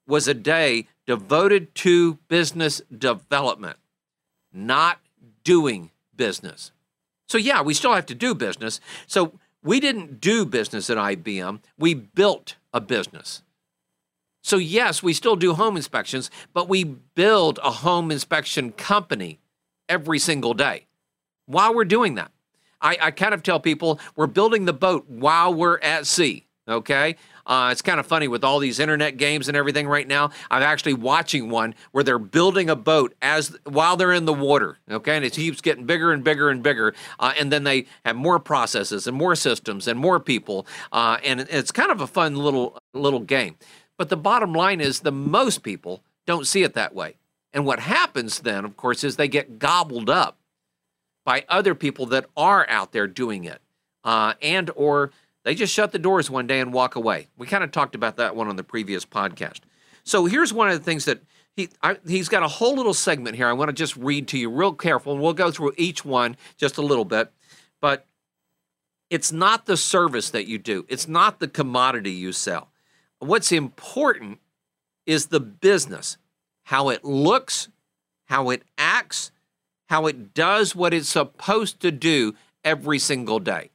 was 0.08 0.28
a 0.28 0.36
day 0.36 0.88
devoted 1.08 1.74
to 1.74 2.20
business 2.28 2.84
development, 2.96 3.78
not 4.54 5.00
doing 5.44 5.90
business. 6.16 6.72
So, 7.28 7.40
yeah, 7.40 7.64
we 7.64 7.74
still 7.74 7.96
have 7.96 8.06
to 8.06 8.16
do 8.16 8.36
business. 8.36 8.80
So, 9.08 9.40
we 9.64 9.80
didn't 9.80 10.22
do 10.22 10.46
business 10.46 10.92
at 10.92 10.98
IBM, 10.98 11.60
we 11.80 11.96
built 11.96 12.58
a 12.72 12.80
business. 12.80 13.42
So, 14.44 14.58
yes, 14.58 15.02
we 15.02 15.14
still 15.14 15.36
do 15.36 15.56
home 15.56 15.76
inspections, 15.76 16.30
but 16.54 16.70
we 16.70 16.84
build 16.84 17.60
a 17.64 17.72
home 17.72 18.12
inspection 18.12 18.74
company 18.74 19.40
every 19.90 20.20
single 20.20 20.54
day 20.54 20.86
while 21.50 21.74
we're 21.74 21.86
doing 21.86 22.16
that. 22.16 22.32
I, 22.82 22.98
I 23.02 23.12
kind 23.12 23.34
of 23.34 23.44
tell 23.44 23.60
people 23.60 24.00
we're 24.16 24.28
building 24.28 24.66
the 24.66 24.74
boat 24.74 25.06
while 25.10 25.54
we're 25.54 25.80
at 25.80 26.08
sea. 26.08 26.46
Okay. 26.68 27.16
Uh, 27.48 27.70
it's 27.72 27.82
kind 27.82 28.00
of 28.00 28.06
funny 28.06 28.28
with 28.28 28.44
all 28.44 28.60
these 28.60 28.80
internet 28.80 29.18
games 29.18 29.48
and 29.48 29.58
everything 29.58 29.88
right 29.88 30.08
now. 30.08 30.30
I'm 30.52 30.62
actually 30.62 30.94
watching 30.94 31.50
one 31.50 31.74
where 31.92 32.04
they're 32.04 32.20
building 32.20 32.70
a 32.70 32.76
boat 32.76 33.16
as 33.24 33.58
while 33.64 33.98
they're 33.98 34.14
in 34.14 34.26
the 34.26 34.34
water. 34.34 34.78
Okay, 34.90 35.16
and 35.16 35.26
it 35.26 35.34
keeps 35.34 35.60
getting 35.62 35.86
bigger 35.86 36.12
and 36.14 36.24
bigger 36.24 36.50
and 36.52 36.62
bigger, 36.62 36.94
uh, 37.20 37.34
and 37.40 37.52
then 37.52 37.64
they 37.64 37.88
have 38.06 38.16
more 38.16 38.40
processes 38.40 39.08
and 39.08 39.18
more 39.18 39.36
systems 39.36 39.88
and 39.88 40.00
more 40.00 40.20
people, 40.20 40.68
uh, 40.92 41.18
and 41.24 41.40
it's 41.40 41.72
kind 41.72 41.90
of 41.90 42.02
a 42.02 42.08
fun 42.08 42.36
little 42.36 42.78
little 42.94 43.22
game. 43.22 43.56
But 43.98 44.10
the 44.10 44.18
bottom 44.18 44.54
line 44.54 44.80
is, 44.80 45.00
the 45.00 45.12
most 45.12 45.64
people 45.64 46.04
don't 46.28 46.46
see 46.46 46.62
it 46.62 46.76
that 46.76 46.94
way. 46.94 47.16
And 47.52 47.66
what 47.66 47.80
happens 47.80 48.42
then, 48.42 48.64
of 48.64 48.78
course, 48.78 49.04
is 49.04 49.16
they 49.16 49.28
get 49.28 49.58
gobbled 49.58 50.10
up 50.10 50.39
by 51.30 51.46
other 51.48 51.76
people 51.76 52.08
that 52.08 52.26
are 52.36 52.68
out 52.72 52.92
there 52.92 53.06
doing 53.06 53.44
it, 53.44 53.62
uh, 54.04 54.34
and 54.42 54.72
or 54.76 55.12
they 55.44 55.54
just 55.54 55.72
shut 55.72 55.92
the 55.92 56.00
doors 56.00 56.28
one 56.28 56.48
day 56.48 56.60
and 56.60 56.74
walk 56.74 56.96
away. 56.96 57.28
We 57.38 57.46
kind 57.46 57.64
of 57.64 57.72
talked 57.72 57.94
about 57.94 58.18
that 58.18 58.36
one 58.36 58.48
on 58.48 58.56
the 58.56 58.64
previous 58.64 59.06
podcast. 59.06 59.60
So 60.04 60.26
here's 60.26 60.52
one 60.52 60.70
of 60.70 60.80
the 60.80 60.84
things 60.84 61.06
that 61.06 61.22
he 61.56 61.70
I, 61.84 61.98
he's 62.08 62.30
got 62.30 62.42
a 62.42 62.48
whole 62.48 62.76
little 62.76 62.96
segment 62.96 63.36
here. 63.36 63.46
I 63.46 63.54
want 63.54 63.70
to 63.70 63.74
just 63.74 63.96
read 63.96 64.28
to 64.30 64.40
you 64.40 64.50
real 64.50 64.74
careful, 64.74 65.14
and 65.14 65.22
we'll 65.22 65.34
go 65.34 65.52
through 65.52 65.74
each 65.78 66.04
one 66.04 66.36
just 66.58 66.80
a 66.80 66.82
little 66.82 67.06
bit. 67.06 67.32
But 67.80 68.08
it's 69.12 69.32
not 69.32 69.68
the 69.68 69.78
service 69.78 70.32
that 70.32 70.48
you 70.48 70.58
do. 70.58 70.88
It's 70.90 71.08
not 71.08 71.40
the 71.40 71.48
commodity 71.48 72.10
you 72.10 72.32
sell. 72.32 72.72
What's 73.20 73.52
important 73.52 74.40
is 75.06 75.28
the 75.28 75.40
business, 75.40 76.18
how 76.64 76.90
it 76.90 77.06
looks, 77.06 77.70
how 78.26 78.50
it 78.50 78.64
acts, 78.80 79.30
how 79.90 80.06
it 80.06 80.34
does 80.34 80.76
what 80.76 80.94
it's 80.94 81.10
supposed 81.10 81.80
to 81.82 81.92
do 81.92 82.36
every 82.64 83.00
single 83.00 83.40
day. 83.40 83.72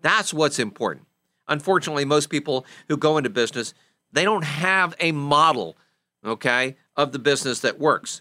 That's 0.00 0.32
what's 0.32 0.58
important. 0.58 1.06
Unfortunately, 1.48 2.04
most 2.04 2.28
people 2.28 2.66
who 2.88 2.98
go 2.98 3.16
into 3.16 3.30
business, 3.30 3.72
they 4.12 4.24
don't 4.24 4.44
have 4.44 4.94
a 5.00 5.12
model, 5.12 5.76
okay, 6.24 6.76
of 6.96 7.12
the 7.12 7.18
business 7.18 7.60
that 7.60 7.78
works. 7.78 8.20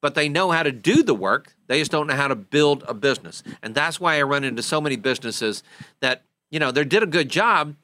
But 0.00 0.14
they 0.14 0.28
know 0.28 0.50
how 0.50 0.62
to 0.62 0.72
do 0.72 1.02
the 1.02 1.14
work. 1.14 1.54
They 1.66 1.78
just 1.78 1.90
don't 1.90 2.06
know 2.06 2.14
how 2.14 2.28
to 2.28 2.34
build 2.34 2.82
a 2.88 2.94
business. 2.94 3.42
And 3.62 3.74
that's 3.74 4.00
why 4.00 4.18
I 4.18 4.22
run 4.22 4.44
into 4.44 4.62
so 4.62 4.80
many 4.80 4.96
businesses 4.96 5.62
that, 6.00 6.22
you 6.50 6.58
know, 6.58 6.70
they 6.70 6.84
did 6.84 7.02
a 7.02 7.06
good 7.06 7.28
job, 7.28 7.74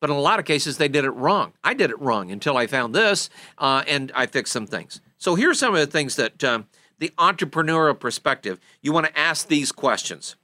but 0.00 0.10
in 0.10 0.16
a 0.16 0.20
lot 0.20 0.38
of 0.38 0.44
cases 0.44 0.78
they 0.78 0.88
did 0.88 1.04
it 1.04 1.10
wrong. 1.10 1.52
I 1.64 1.74
did 1.74 1.90
it 1.90 2.00
wrong 2.00 2.30
until 2.30 2.56
I 2.56 2.68
found 2.68 2.94
this 2.94 3.28
uh, 3.58 3.82
and 3.88 4.12
I 4.14 4.26
fixed 4.26 4.52
some 4.52 4.66
things. 4.68 5.00
So 5.16 5.34
here's 5.34 5.58
some 5.58 5.74
of 5.74 5.80
the 5.80 5.86
things 5.86 6.16
that 6.16 6.44
um, 6.44 6.66
the 7.04 7.12
entrepreneurial 7.18 8.00
perspective, 8.00 8.58
you 8.80 8.90
want 8.90 9.04
to 9.04 9.18
ask 9.18 9.48
these 9.48 9.72
questions. 9.72 10.36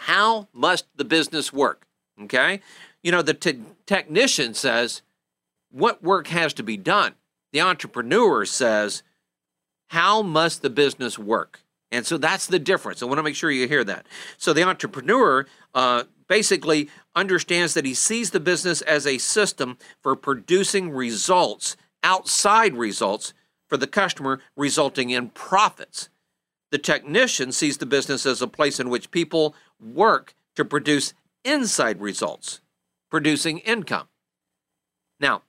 How 0.00 0.48
must 0.52 0.84
the 0.94 1.04
business 1.04 1.50
work? 1.50 1.86
Okay. 2.24 2.60
You 3.02 3.10
know, 3.10 3.22
the 3.22 3.32
te- 3.32 3.62
technician 3.86 4.52
says, 4.52 5.00
what 5.70 6.02
work 6.02 6.26
has 6.26 6.52
to 6.54 6.62
be 6.62 6.76
done? 6.76 7.14
The 7.54 7.62
entrepreneur 7.62 8.44
says, 8.44 9.02
how 9.86 10.20
must 10.20 10.60
the 10.60 10.68
business 10.68 11.18
work? 11.18 11.60
And 11.90 12.04
so 12.04 12.18
that's 12.18 12.46
the 12.46 12.58
difference. 12.58 13.02
I 13.02 13.06
want 13.06 13.18
to 13.18 13.22
make 13.22 13.34
sure 13.34 13.50
you 13.50 13.66
hear 13.66 13.84
that. 13.84 14.04
So 14.36 14.52
the 14.52 14.64
entrepreneur 14.64 15.46
uh, 15.72 16.04
basically 16.28 16.90
understands 17.16 17.72
that 17.72 17.86
he 17.86 17.94
sees 17.94 18.32
the 18.32 18.40
business 18.40 18.82
as 18.82 19.06
a 19.06 19.16
system 19.16 19.78
for 20.02 20.16
producing 20.16 20.90
results, 20.90 21.78
outside 22.02 22.74
results 22.74 23.32
for 23.72 23.78
the 23.78 23.86
customer, 23.86 24.38
resulting 24.54 25.08
in 25.08 25.30
profits. 25.30 26.10
The 26.72 26.76
technician 26.76 27.52
sees 27.52 27.78
the 27.78 27.86
business 27.86 28.26
as 28.26 28.42
a 28.42 28.46
place 28.46 28.78
in 28.78 28.90
which 28.90 29.10
people 29.10 29.54
work 29.80 30.34
to 30.56 30.62
produce 30.62 31.14
inside 31.42 31.98
results, 32.02 32.60
producing 33.10 33.60
income. 33.60 34.08
Now, 35.18 35.40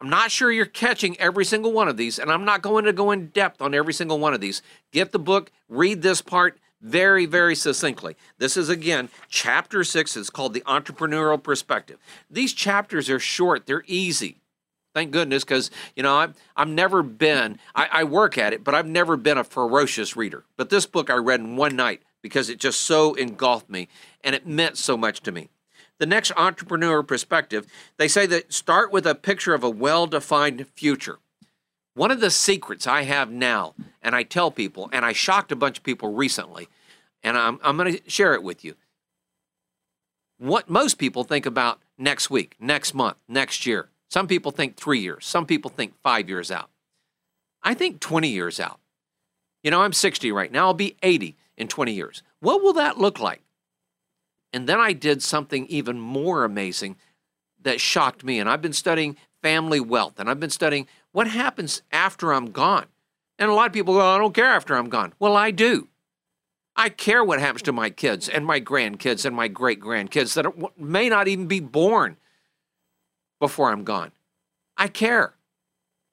I'm 0.00 0.08
not 0.08 0.30
sure 0.30 0.50
you're 0.50 0.64
catching 0.64 1.20
every 1.20 1.44
single 1.44 1.74
one 1.74 1.88
of 1.88 1.98
these, 1.98 2.18
and 2.18 2.32
I'm 2.32 2.46
not 2.46 2.62
going 2.62 2.86
to 2.86 2.92
go 2.94 3.10
in 3.10 3.26
depth 3.26 3.60
on 3.60 3.74
every 3.74 3.92
single 3.92 4.18
one 4.18 4.32
of 4.32 4.40
these. 4.40 4.62
Get 4.90 5.12
the 5.12 5.18
book, 5.18 5.52
read 5.68 6.00
this 6.00 6.22
part 6.22 6.58
very, 6.80 7.26
very 7.26 7.54
succinctly. 7.54 8.16
This 8.38 8.56
is 8.56 8.70
again 8.70 9.10
chapter 9.28 9.84
six. 9.84 10.16
It's 10.16 10.30
called 10.30 10.54
The 10.54 10.62
Entrepreneurial 10.62 11.42
Perspective. 11.42 11.98
These 12.30 12.54
chapters 12.54 13.10
are 13.10 13.20
short, 13.20 13.66
they're 13.66 13.84
easy. 13.86 14.38
Thank 14.94 15.10
goodness, 15.10 15.42
because 15.44 15.70
you 15.96 16.02
know 16.02 16.16
I've 16.16 16.34
I've 16.54 16.68
never 16.68 17.02
been. 17.02 17.58
I, 17.74 17.88
I 17.90 18.04
work 18.04 18.36
at 18.36 18.52
it, 18.52 18.62
but 18.62 18.74
I've 18.74 18.86
never 18.86 19.16
been 19.16 19.38
a 19.38 19.44
ferocious 19.44 20.16
reader. 20.16 20.44
But 20.56 20.70
this 20.70 20.86
book 20.86 21.08
I 21.08 21.14
read 21.14 21.40
in 21.40 21.56
one 21.56 21.76
night 21.76 22.02
because 22.20 22.50
it 22.50 22.58
just 22.58 22.82
so 22.82 23.14
engulfed 23.14 23.70
me 23.70 23.88
and 24.22 24.34
it 24.34 24.46
meant 24.46 24.76
so 24.76 24.96
much 24.96 25.20
to 25.22 25.32
me. 25.32 25.48
The 25.98 26.06
next 26.06 26.32
entrepreneur 26.36 27.02
perspective, 27.02 27.66
they 27.96 28.08
say 28.08 28.26
that 28.26 28.52
start 28.52 28.92
with 28.92 29.06
a 29.06 29.14
picture 29.14 29.54
of 29.54 29.62
a 29.64 29.70
well-defined 29.70 30.66
future. 30.74 31.18
One 31.94 32.10
of 32.10 32.20
the 32.20 32.30
secrets 32.30 32.86
I 32.86 33.02
have 33.02 33.30
now, 33.30 33.74
and 34.02 34.14
I 34.14 34.22
tell 34.22 34.50
people, 34.50 34.88
and 34.92 35.04
I 35.04 35.12
shocked 35.12 35.52
a 35.52 35.56
bunch 35.56 35.78
of 35.78 35.84
people 35.84 36.12
recently, 36.12 36.68
and 37.22 37.36
I'm, 37.36 37.60
I'm 37.62 37.76
going 37.76 37.96
to 37.96 38.10
share 38.10 38.34
it 38.34 38.42
with 38.42 38.64
you. 38.64 38.74
What 40.38 40.68
most 40.68 40.94
people 40.98 41.22
think 41.22 41.46
about 41.46 41.80
next 41.98 42.30
week, 42.30 42.56
next 42.58 42.94
month, 42.94 43.18
next 43.28 43.66
year. 43.66 43.88
Some 44.12 44.26
people 44.26 44.52
think 44.52 44.76
three 44.76 44.98
years. 44.98 45.24
Some 45.24 45.46
people 45.46 45.70
think 45.70 45.94
five 46.02 46.28
years 46.28 46.50
out. 46.50 46.68
I 47.62 47.72
think 47.72 47.98
20 47.98 48.28
years 48.28 48.60
out. 48.60 48.78
You 49.62 49.70
know, 49.70 49.80
I'm 49.80 49.94
60 49.94 50.30
right 50.32 50.52
now. 50.52 50.66
I'll 50.66 50.74
be 50.74 50.98
80 51.02 51.34
in 51.56 51.66
20 51.66 51.94
years. 51.94 52.22
What 52.40 52.62
will 52.62 52.74
that 52.74 52.98
look 52.98 53.20
like? 53.20 53.40
And 54.52 54.68
then 54.68 54.78
I 54.78 54.92
did 54.92 55.22
something 55.22 55.66
even 55.68 55.98
more 55.98 56.44
amazing 56.44 56.96
that 57.62 57.80
shocked 57.80 58.22
me. 58.22 58.38
And 58.38 58.50
I've 58.50 58.60
been 58.60 58.74
studying 58.74 59.16
family 59.40 59.80
wealth 59.80 60.20
and 60.20 60.28
I've 60.28 60.40
been 60.40 60.50
studying 60.50 60.88
what 61.12 61.26
happens 61.26 61.80
after 61.90 62.34
I'm 62.34 62.50
gone. 62.50 62.88
And 63.38 63.50
a 63.50 63.54
lot 63.54 63.68
of 63.68 63.72
people 63.72 63.94
go, 63.94 64.14
I 64.14 64.18
don't 64.18 64.34
care 64.34 64.44
after 64.44 64.76
I'm 64.76 64.90
gone. 64.90 65.14
Well, 65.20 65.36
I 65.38 65.52
do. 65.52 65.88
I 66.76 66.90
care 66.90 67.24
what 67.24 67.40
happens 67.40 67.62
to 67.62 67.72
my 67.72 67.88
kids 67.88 68.28
and 68.28 68.44
my 68.44 68.60
grandkids 68.60 69.24
and 69.24 69.34
my 69.34 69.48
great 69.48 69.80
grandkids 69.80 70.34
that 70.34 70.78
may 70.78 71.08
not 71.08 71.28
even 71.28 71.46
be 71.46 71.60
born 71.60 72.18
before 73.42 73.72
I'm 73.72 73.82
gone. 73.82 74.12
I 74.76 74.86
care. 74.86 75.34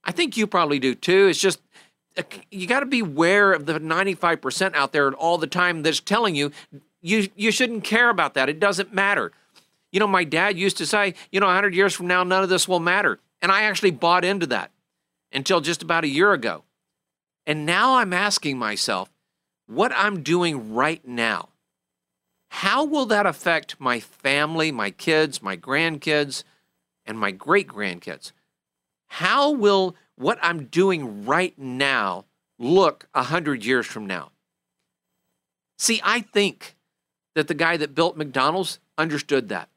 I 0.03 0.11
think 0.11 0.35
you 0.35 0.47
probably 0.47 0.79
do 0.79 0.95
too. 0.95 1.27
It's 1.27 1.39
just 1.39 1.61
uh, 2.17 2.23
you 2.49 2.65
got 2.65 2.79
to 2.79 2.87
be 2.87 3.01
aware 3.01 3.53
of 3.53 3.67
the 3.67 3.73
95% 3.73 4.73
out 4.73 4.93
there 4.93 5.13
all 5.13 5.37
the 5.37 5.45
time 5.45 5.83
that's 5.83 5.99
telling 5.99 6.33
you 6.33 6.51
you 7.01 7.29
you 7.35 7.51
shouldn't 7.51 7.83
care 7.83 8.09
about 8.09 8.33
that. 8.33 8.49
It 8.49 8.59
doesn't 8.59 8.91
matter. 8.91 9.31
You 9.91 9.99
know, 9.99 10.07
my 10.07 10.23
dad 10.23 10.57
used 10.57 10.77
to 10.77 10.87
say, 10.87 11.13
you 11.31 11.39
know, 11.39 11.45
100 11.45 11.75
years 11.75 11.93
from 11.93 12.07
now 12.07 12.23
none 12.23 12.41
of 12.41 12.49
this 12.49 12.67
will 12.67 12.79
matter. 12.79 13.19
And 13.43 13.51
I 13.51 13.61
actually 13.61 13.91
bought 13.91 14.25
into 14.25 14.47
that 14.47 14.71
until 15.31 15.61
just 15.61 15.83
about 15.83 16.03
a 16.03 16.09
year 16.09 16.33
ago. 16.33 16.63
And 17.45 17.63
now 17.63 17.97
I'm 17.97 18.11
asking 18.11 18.57
myself, 18.57 19.11
what 19.67 19.91
I'm 19.95 20.23
doing 20.23 20.73
right 20.73 21.07
now, 21.07 21.49
how 22.49 22.83
will 22.83 23.05
that 23.05 23.27
affect 23.27 23.79
my 23.79 23.99
family, 23.99 24.71
my 24.71 24.89
kids, 24.89 25.43
my 25.43 25.55
grandkids, 25.55 26.43
and 27.09 27.19
my 27.19 27.31
great 27.31 27.67
grandkids. 27.67 28.31
How 29.07 29.49
will 29.49 29.95
what 30.15 30.37
I'm 30.41 30.65
doing 30.65 31.25
right 31.25 31.57
now 31.57 32.25
look 32.59 33.07
a 33.15 33.23
hundred 33.23 33.65
years 33.65 33.87
from 33.87 34.05
now? 34.05 34.31
See, 35.79 35.99
I 36.03 36.21
think 36.21 36.75
that 37.33 37.47
the 37.47 37.55
guy 37.55 37.77
that 37.77 37.95
built 37.95 38.15
McDonald's 38.15 38.79
understood 38.97 39.49
that. 39.49 39.69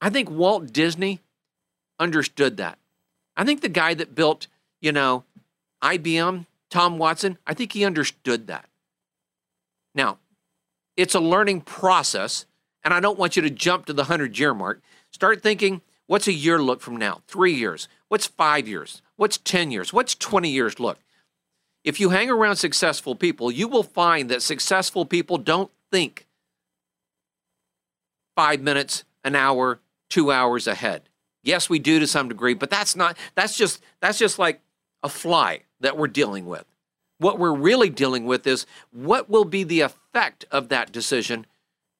I 0.00 0.10
think 0.10 0.28
Walt 0.28 0.72
Disney 0.72 1.20
understood 2.00 2.56
that. 2.56 2.78
I 3.36 3.44
think 3.44 3.60
the 3.60 3.68
guy 3.68 3.94
that 3.94 4.14
built, 4.14 4.48
you 4.80 4.90
know, 4.90 5.24
IBM, 5.82 6.46
Tom 6.68 6.98
Watson, 6.98 7.38
I 7.46 7.54
think 7.54 7.72
he 7.72 7.84
understood 7.84 8.48
that. 8.48 8.68
Now, 9.94 10.18
it's 10.96 11.14
a 11.14 11.20
learning 11.20 11.60
process, 11.60 12.46
and 12.82 12.92
I 12.92 12.98
don't 12.98 13.18
want 13.18 13.36
you 13.36 13.42
to 13.42 13.50
jump 13.50 13.86
to 13.86 13.92
the 13.92 14.02
100 14.02 14.36
year 14.38 14.52
mark. 14.52 14.82
Start 15.12 15.42
thinking, 15.42 15.80
what's 16.06 16.28
a 16.28 16.32
year 16.32 16.60
look 16.60 16.80
from 16.80 16.96
now? 16.96 17.22
Three 17.26 17.54
years? 17.54 17.88
What's 18.08 18.26
five 18.26 18.68
years? 18.68 19.02
What's 19.16 19.38
10 19.38 19.70
years? 19.70 19.92
What's 19.92 20.14
20 20.14 20.48
years 20.48 20.80
look? 20.80 20.98
If 21.84 22.00
you 22.00 22.10
hang 22.10 22.30
around 22.30 22.56
successful 22.56 23.14
people, 23.14 23.50
you 23.50 23.68
will 23.68 23.82
find 23.82 24.30
that 24.30 24.42
successful 24.42 25.04
people 25.04 25.36
don't 25.36 25.70
think 25.92 26.26
five 28.34 28.60
minutes, 28.60 29.04
an 29.22 29.36
hour, 29.36 29.80
two 30.08 30.32
hours 30.32 30.66
ahead. 30.66 31.02
Yes, 31.42 31.68
we 31.68 31.78
do 31.78 32.00
to 32.00 32.06
some 32.06 32.28
degree, 32.28 32.54
but 32.54 32.70
that's 32.70 32.96
not, 32.96 33.16
that's 33.34 33.56
just, 33.56 33.82
that's 34.00 34.18
just 34.18 34.38
like 34.38 34.60
a 35.02 35.08
fly 35.08 35.60
that 35.80 35.96
we're 35.96 36.08
dealing 36.08 36.46
with. 36.46 36.64
What 37.18 37.38
we're 37.38 37.54
really 37.54 37.90
dealing 37.90 38.24
with 38.24 38.46
is 38.46 38.66
what 38.90 39.28
will 39.28 39.44
be 39.44 39.62
the 39.62 39.82
effect 39.82 40.46
of 40.50 40.70
that 40.70 40.90
decision 40.90 41.46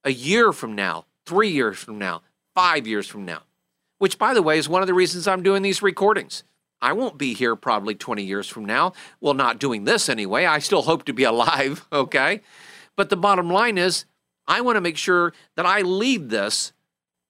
a 0.02 0.12
year 0.12 0.52
from 0.52 0.75
now, 0.75 1.04
three 1.26 1.50
years 1.50 1.78
from 1.78 1.99
now, 1.99 2.23
five 2.54 2.87
years 2.87 3.06
from 3.06 3.25
now. 3.25 3.42
Which, 3.98 4.18
by 4.18 4.34
the 4.34 4.42
way, 4.42 4.58
is 4.58 4.68
one 4.68 4.82
of 4.82 4.88
the 4.88 4.94
reasons 4.94 5.26
I'm 5.26 5.42
doing 5.42 5.62
these 5.62 5.82
recordings. 5.82 6.42
I 6.80 6.92
won't 6.92 7.16
be 7.16 7.32
here 7.32 7.56
probably 7.56 7.94
20 7.94 8.22
years 8.22 8.48
from 8.48 8.64
now. 8.64 8.92
Well, 9.20 9.34
not 9.34 9.58
doing 9.58 9.84
this 9.84 10.08
anyway. 10.08 10.44
I 10.44 10.58
still 10.58 10.82
hope 10.82 11.04
to 11.04 11.12
be 11.12 11.24
alive, 11.24 11.86
okay? 11.92 12.42
But 12.96 13.10
the 13.10 13.16
bottom 13.16 13.48
line 13.50 13.78
is, 13.78 14.04
I 14.46 14.60
want 14.60 14.76
to 14.76 14.80
make 14.80 14.98
sure 14.98 15.32
that 15.56 15.64
I 15.64 15.80
leave 15.80 16.28
this 16.28 16.72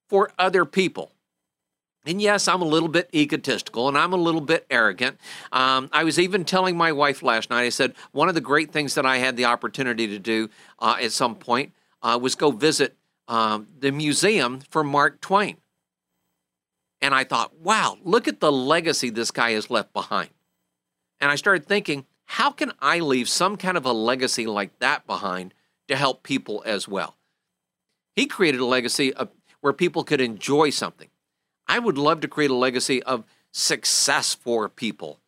for 0.08 0.30
other 0.38 0.64
people. 0.64 1.12
And 2.06 2.20
yes, 2.20 2.48
I'm 2.48 2.60
a 2.60 2.66
little 2.66 2.88
bit 2.88 3.08
egotistical 3.14 3.88
and 3.88 3.96
I'm 3.96 4.12
a 4.12 4.16
little 4.16 4.40
bit 4.40 4.66
arrogant. 4.68 5.18
Um, 5.52 5.88
I 5.92 6.04
was 6.04 6.18
even 6.18 6.44
telling 6.44 6.76
my 6.76 6.92
wife 6.92 7.22
last 7.22 7.48
night, 7.48 7.62
I 7.62 7.70
said, 7.70 7.94
one 8.12 8.28
of 8.28 8.34
the 8.34 8.42
great 8.42 8.72
things 8.72 8.94
that 8.96 9.06
I 9.06 9.18
had 9.18 9.36
the 9.36 9.46
opportunity 9.46 10.06
to 10.08 10.18
do 10.18 10.50
uh, 10.80 10.96
at 11.00 11.12
some 11.12 11.34
point 11.34 11.72
uh, 12.02 12.18
was 12.20 12.34
go 12.34 12.50
visit 12.50 12.96
um, 13.28 13.68
the 13.78 13.90
museum 13.90 14.60
for 14.68 14.84
Mark 14.84 15.20
Twain. 15.22 15.56
And 17.00 17.14
I 17.14 17.24
thought, 17.24 17.58
wow, 17.58 17.98
look 18.02 18.28
at 18.28 18.40
the 18.40 18.52
legacy 18.52 19.10
this 19.10 19.30
guy 19.30 19.52
has 19.52 19.70
left 19.70 19.92
behind. 19.92 20.30
And 21.20 21.30
I 21.30 21.36
started 21.36 21.66
thinking, 21.66 22.06
how 22.26 22.50
can 22.50 22.72
I 22.80 23.00
leave 23.00 23.28
some 23.28 23.56
kind 23.56 23.76
of 23.76 23.84
a 23.84 23.92
legacy 23.92 24.46
like 24.46 24.78
that 24.78 25.06
behind 25.06 25.54
to 25.88 25.96
help 25.96 26.22
people 26.22 26.62
as 26.64 26.88
well? 26.88 27.16
He 28.16 28.26
created 28.26 28.60
a 28.60 28.66
legacy 28.66 29.12
of, 29.12 29.30
where 29.60 29.72
people 29.72 30.04
could 30.04 30.20
enjoy 30.20 30.70
something. 30.70 31.08
I 31.66 31.78
would 31.78 31.98
love 31.98 32.20
to 32.20 32.28
create 32.28 32.50
a 32.50 32.54
legacy 32.54 33.02
of 33.02 33.24
success 33.50 34.34
for 34.34 34.68
people 34.68 35.20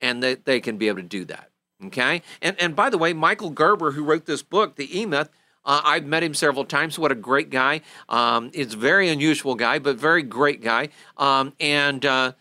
and 0.00 0.22
that 0.22 0.44
they 0.44 0.60
can 0.60 0.76
be 0.76 0.88
able 0.88 1.02
to 1.02 1.08
do 1.08 1.24
that. 1.26 1.50
Okay. 1.86 2.22
And, 2.40 2.60
and 2.60 2.76
by 2.76 2.90
the 2.90 2.98
way, 2.98 3.12
Michael 3.12 3.50
Gerber, 3.50 3.92
who 3.92 4.04
wrote 4.04 4.26
this 4.26 4.42
book, 4.42 4.76
The 4.76 4.98
E 4.98 5.06
Myth, 5.06 5.28
uh, 5.64 5.80
I've 5.84 6.04
met 6.04 6.22
him 6.22 6.34
several 6.34 6.64
times. 6.64 6.98
What 6.98 7.12
a 7.12 7.16
great 7.16 7.50
guy. 7.50 7.80
Um, 8.08 8.50
it's 8.54 8.74
very 8.74 9.08
unusual 9.08 9.54
guy, 9.54 9.78
but 9.78 9.96
very 9.96 10.22
great 10.22 10.62
guy. 10.62 10.90
Um, 11.16 11.52
and 11.60 12.04
uh, 12.04 12.32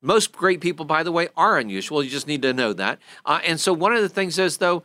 most 0.00 0.32
great 0.32 0.60
people, 0.60 0.84
by 0.84 1.02
the 1.02 1.12
way, 1.12 1.28
are 1.36 1.58
unusual. 1.58 2.02
You 2.02 2.10
just 2.10 2.26
need 2.26 2.42
to 2.42 2.52
know 2.52 2.72
that. 2.72 2.98
Uh, 3.24 3.40
and 3.44 3.60
so 3.60 3.72
one 3.72 3.92
of 3.92 4.02
the 4.02 4.08
things 4.08 4.38
is, 4.38 4.58
though, 4.58 4.84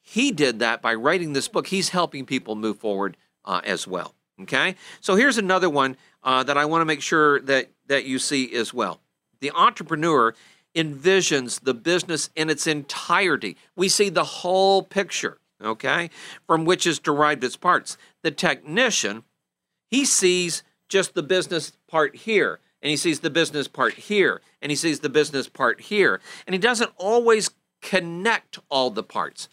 he 0.00 0.32
did 0.32 0.58
that 0.58 0.82
by 0.82 0.94
writing 0.94 1.32
this 1.32 1.48
book. 1.48 1.68
He's 1.68 1.90
helping 1.90 2.26
people 2.26 2.56
move 2.56 2.78
forward 2.78 3.16
uh, 3.44 3.60
as 3.64 3.86
well. 3.86 4.14
Okay. 4.40 4.74
So 5.00 5.14
here's 5.14 5.38
another 5.38 5.70
one 5.70 5.96
uh, 6.22 6.42
that 6.44 6.56
I 6.56 6.64
want 6.64 6.80
to 6.80 6.84
make 6.86 7.02
sure 7.02 7.40
that 7.42 7.70
that 7.86 8.04
you 8.04 8.18
see 8.18 8.52
as 8.54 8.72
well. 8.72 9.00
The 9.40 9.50
entrepreneur 9.52 10.34
envisions 10.74 11.60
the 11.60 11.74
business 11.74 12.30
in 12.34 12.48
its 12.48 12.66
entirety. 12.66 13.56
We 13.76 13.88
see 13.88 14.08
the 14.08 14.24
whole 14.24 14.82
picture, 14.82 15.38
okay, 15.62 16.10
from 16.46 16.64
which 16.64 16.86
is 16.86 16.98
derived 16.98 17.44
its 17.44 17.56
parts. 17.56 17.96
The 18.22 18.30
technician, 18.30 19.24
he 19.90 20.04
sees 20.04 20.62
just 20.88 21.14
the 21.14 21.22
business 21.22 21.72
part 21.88 22.16
here, 22.16 22.60
and 22.80 22.90
he 22.90 22.96
sees 22.96 23.20
the 23.20 23.30
business 23.30 23.68
part 23.68 23.94
here, 23.94 24.40
and 24.60 24.70
he 24.70 24.76
sees 24.76 25.00
the 25.00 25.08
business 25.08 25.48
part 25.48 25.82
here, 25.82 26.20
and 26.46 26.54
he 26.54 26.58
doesn't 26.58 26.92
always 26.96 27.50
connect 27.80 28.58
all 28.68 28.90
the 28.90 29.02
parts. 29.02 29.48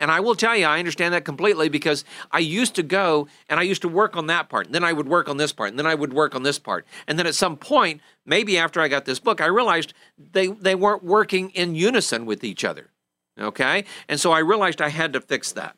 And 0.00 0.10
I 0.10 0.20
will 0.20 0.36
tell 0.36 0.56
you, 0.56 0.64
I 0.64 0.78
understand 0.78 1.12
that 1.12 1.24
completely 1.24 1.68
because 1.68 2.04
I 2.30 2.38
used 2.38 2.74
to 2.76 2.82
go 2.82 3.26
and 3.48 3.58
I 3.58 3.64
used 3.64 3.82
to 3.82 3.88
work 3.88 4.16
on 4.16 4.28
that 4.28 4.48
part. 4.48 4.66
And 4.66 4.74
then 4.74 4.84
I 4.84 4.92
would 4.92 5.08
work 5.08 5.28
on 5.28 5.38
this 5.38 5.52
part. 5.52 5.70
And 5.70 5.78
then 5.78 5.86
I 5.86 5.94
would 5.94 6.12
work 6.12 6.34
on 6.36 6.44
this 6.44 6.58
part. 6.58 6.86
And 7.08 7.18
then 7.18 7.26
at 7.26 7.34
some 7.34 7.56
point, 7.56 8.00
maybe 8.24 8.56
after 8.58 8.80
I 8.80 8.86
got 8.86 9.06
this 9.06 9.18
book, 9.18 9.40
I 9.40 9.46
realized 9.46 9.94
they, 10.16 10.48
they 10.48 10.76
weren't 10.76 11.02
working 11.02 11.50
in 11.50 11.74
unison 11.74 12.26
with 12.26 12.44
each 12.44 12.64
other. 12.64 12.90
Okay? 13.38 13.84
And 14.08 14.18
so 14.18 14.32
I 14.32 14.40
realized 14.40 14.80
I 14.80 14.88
had 14.88 15.12
to 15.12 15.20
fix 15.20 15.52
that. 15.52 15.76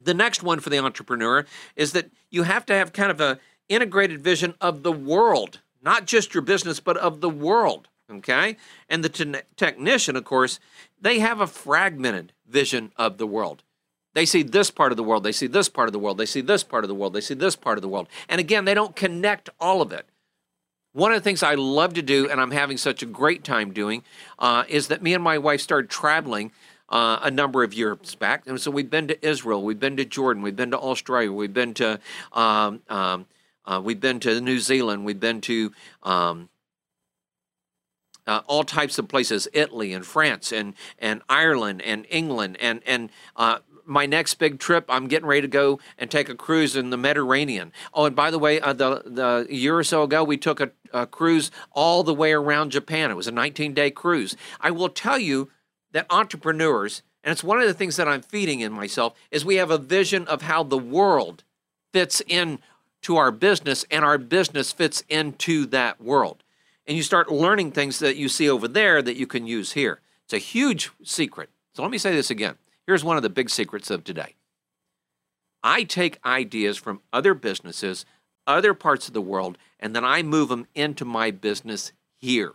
The 0.00 0.14
next 0.14 0.42
one 0.42 0.60
for 0.60 0.70
the 0.70 0.78
entrepreneur 0.78 1.46
is 1.76 1.92
that 1.92 2.10
you 2.30 2.42
have 2.42 2.66
to 2.66 2.74
have 2.74 2.92
kind 2.92 3.10
of 3.10 3.20
a 3.20 3.38
integrated 3.68 4.22
vision 4.22 4.54
of 4.60 4.82
the 4.82 4.92
world, 4.92 5.60
not 5.82 6.06
just 6.06 6.34
your 6.34 6.42
business, 6.42 6.80
but 6.80 6.96
of 6.96 7.20
the 7.20 7.30
world. 7.30 7.88
Okay? 8.10 8.56
And 8.88 9.04
the 9.04 9.08
te- 9.08 9.42
technician, 9.56 10.16
of 10.16 10.24
course, 10.24 10.58
they 11.00 11.20
have 11.20 11.40
a 11.40 11.46
fragmented 11.46 12.32
vision 12.46 12.92
of 12.96 13.18
the 13.18 13.26
world. 13.26 13.62
They 14.14 14.26
see 14.26 14.42
this 14.42 14.70
part 14.70 14.92
of 14.92 14.96
the 14.96 15.02
world, 15.02 15.24
they 15.24 15.32
see 15.32 15.46
this 15.46 15.70
part 15.70 15.88
of 15.88 15.92
the 15.92 15.98
world, 15.98 16.18
they 16.18 16.26
see 16.26 16.42
this 16.42 16.62
part 16.62 16.84
of 16.84 16.88
the 16.88 16.94
world, 16.94 17.14
they 17.14 17.22
see 17.22 17.34
this 17.34 17.56
part 17.56 17.78
of 17.78 17.82
the 17.82 17.88
world. 17.88 18.08
And 18.28 18.40
again, 18.40 18.66
they 18.66 18.74
don't 18.74 18.94
connect 18.94 19.48
all 19.58 19.80
of 19.80 19.90
it. 19.90 20.06
One 20.92 21.12
of 21.12 21.16
the 21.16 21.24
things 21.24 21.42
I 21.42 21.54
love 21.54 21.94
to 21.94 22.02
do, 22.02 22.28
and 22.28 22.38
I'm 22.38 22.50
having 22.50 22.76
such 22.76 23.02
a 23.02 23.06
great 23.06 23.42
time 23.42 23.72
doing, 23.72 24.04
uh, 24.38 24.64
is 24.68 24.88
that 24.88 25.02
me 25.02 25.14
and 25.14 25.24
my 25.24 25.38
wife 25.38 25.62
started 25.62 25.88
traveling 25.88 26.52
uh, 26.92 27.18
a 27.22 27.30
number 27.30 27.64
of 27.64 27.74
years 27.74 28.14
back. 28.14 28.46
And 28.46 28.60
so 28.60 28.70
we've 28.70 28.90
been 28.90 29.08
to 29.08 29.26
Israel, 29.26 29.62
we've 29.64 29.80
been 29.80 29.96
to 29.96 30.04
Jordan, 30.04 30.42
we've 30.42 30.54
been 30.54 30.70
to 30.70 30.78
Australia, 30.78 31.32
we've 31.32 31.52
been 31.52 31.74
to 31.74 31.98
um, 32.32 32.82
um, 32.88 33.26
uh, 33.64 33.80
we've 33.82 34.00
been 34.00 34.20
to 34.20 34.40
New 34.40 34.58
Zealand, 34.58 35.04
we've 35.04 35.20
been 35.20 35.40
to 35.42 35.72
um, 36.02 36.48
uh, 38.26 38.40
all 38.46 38.64
types 38.64 38.98
of 38.98 39.08
places 39.08 39.48
Italy 39.52 39.92
and 39.92 40.04
France 40.04 40.52
and, 40.52 40.74
and 40.98 41.22
Ireland 41.28 41.82
and 41.82 42.06
England. 42.10 42.56
And, 42.60 42.82
and 42.86 43.10
uh, 43.36 43.58
my 43.84 44.06
next 44.06 44.34
big 44.34 44.58
trip, 44.58 44.84
I'm 44.88 45.08
getting 45.08 45.26
ready 45.26 45.42
to 45.42 45.48
go 45.48 45.80
and 45.98 46.10
take 46.10 46.28
a 46.28 46.34
cruise 46.34 46.76
in 46.76 46.90
the 46.90 46.96
Mediterranean. 46.96 47.72
Oh, 47.94 48.04
and 48.04 48.14
by 48.14 48.30
the 48.30 48.38
way, 48.38 48.60
uh, 48.60 48.72
the, 48.72 49.02
the 49.04 49.46
year 49.50 49.78
or 49.78 49.84
so 49.84 50.02
ago, 50.02 50.22
we 50.22 50.36
took 50.36 50.60
a, 50.60 50.70
a 50.92 51.06
cruise 51.06 51.50
all 51.72 52.02
the 52.02 52.14
way 52.14 52.32
around 52.32 52.70
Japan. 52.70 53.10
It 53.10 53.14
was 53.14 53.28
a 53.28 53.32
19 53.32 53.74
day 53.74 53.90
cruise. 53.90 54.36
I 54.60 54.70
will 54.70 54.88
tell 54.88 55.18
you 55.18 55.50
that 55.92 56.06
entrepreneurs, 56.10 57.02
and 57.22 57.32
it's 57.32 57.44
one 57.44 57.60
of 57.60 57.66
the 57.66 57.74
things 57.74 57.96
that 57.96 58.08
I'm 58.08 58.22
feeding 58.22 58.60
in 58.60 58.72
myself, 58.72 59.14
is 59.30 59.44
we 59.44 59.56
have 59.56 59.70
a 59.70 59.78
vision 59.78 60.26
of 60.26 60.42
how 60.42 60.62
the 60.62 60.78
world 60.78 61.44
fits 61.92 62.22
in 62.26 62.58
to 63.02 63.16
our 63.16 63.30
business 63.30 63.84
and 63.90 64.04
our 64.04 64.18
business 64.18 64.72
fits 64.72 65.02
into 65.08 65.66
that 65.66 66.00
world 66.00 66.42
and 66.86 66.96
you 66.96 67.02
start 67.02 67.30
learning 67.30 67.72
things 67.72 67.98
that 68.00 68.16
you 68.16 68.28
see 68.28 68.48
over 68.48 68.66
there 68.66 69.02
that 69.02 69.16
you 69.16 69.26
can 69.26 69.46
use 69.46 69.72
here. 69.72 70.00
It's 70.24 70.32
a 70.32 70.38
huge 70.38 70.90
secret. 71.04 71.50
So 71.74 71.82
let 71.82 71.90
me 71.90 71.98
say 71.98 72.14
this 72.14 72.30
again. 72.30 72.56
Here's 72.86 73.04
one 73.04 73.16
of 73.16 73.22
the 73.22 73.30
big 73.30 73.50
secrets 73.50 73.90
of 73.90 74.04
today. 74.04 74.34
I 75.62 75.84
take 75.84 76.18
ideas 76.24 76.76
from 76.76 77.00
other 77.12 77.34
businesses, 77.34 78.04
other 78.46 78.74
parts 78.74 79.06
of 79.06 79.14
the 79.14 79.20
world, 79.20 79.56
and 79.78 79.94
then 79.94 80.04
I 80.04 80.22
move 80.22 80.48
them 80.48 80.66
into 80.74 81.04
my 81.04 81.30
business 81.30 81.92
here. 82.18 82.54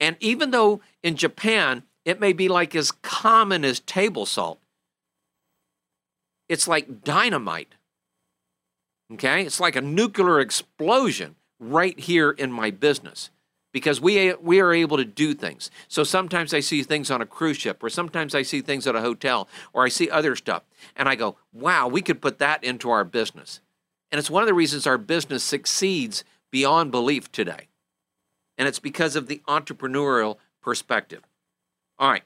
And 0.00 0.16
even 0.20 0.50
though 0.50 0.80
in 1.02 1.16
Japan 1.16 1.82
it 2.06 2.20
may 2.20 2.32
be 2.32 2.48
like 2.48 2.74
as 2.74 2.92
common 2.92 3.64
as 3.64 3.80
table 3.80 4.24
salt, 4.24 4.60
it's 6.48 6.68
like 6.68 7.02
dynamite. 7.02 7.74
Okay? 9.12 9.42
It's 9.42 9.60
like 9.60 9.76
a 9.76 9.80
nuclear 9.80 10.40
explosion 10.40 11.34
right 11.58 11.98
here 11.98 12.30
in 12.30 12.52
my 12.52 12.70
business 12.70 13.30
because 13.72 14.00
we 14.00 14.32
we 14.34 14.60
are 14.60 14.72
able 14.72 14.96
to 14.96 15.04
do 15.04 15.34
things. 15.34 15.70
So 15.88 16.04
sometimes 16.04 16.54
I 16.54 16.60
see 16.60 16.82
things 16.82 17.10
on 17.10 17.20
a 17.20 17.26
cruise 17.26 17.58
ship, 17.58 17.82
or 17.82 17.90
sometimes 17.90 18.34
I 18.34 18.42
see 18.42 18.60
things 18.60 18.86
at 18.86 18.94
a 18.94 19.00
hotel, 19.00 19.48
or 19.72 19.84
I 19.84 19.88
see 19.88 20.08
other 20.08 20.36
stuff, 20.36 20.62
and 20.94 21.08
I 21.08 21.14
go, 21.14 21.36
"Wow, 21.52 21.88
we 21.88 22.02
could 22.02 22.22
put 22.22 22.38
that 22.38 22.62
into 22.64 22.88
our 22.88 23.04
business." 23.04 23.60
And 24.10 24.18
it's 24.18 24.30
one 24.30 24.42
of 24.42 24.46
the 24.46 24.54
reasons 24.54 24.86
our 24.86 24.96
business 24.96 25.42
succeeds 25.42 26.24
beyond 26.50 26.90
belief 26.90 27.30
today. 27.32 27.68
And 28.56 28.68
it's 28.68 28.78
because 28.78 29.16
of 29.16 29.26
the 29.26 29.42
entrepreneurial 29.46 30.38
perspective. 30.62 31.25
All 31.98 32.10
right. 32.10 32.24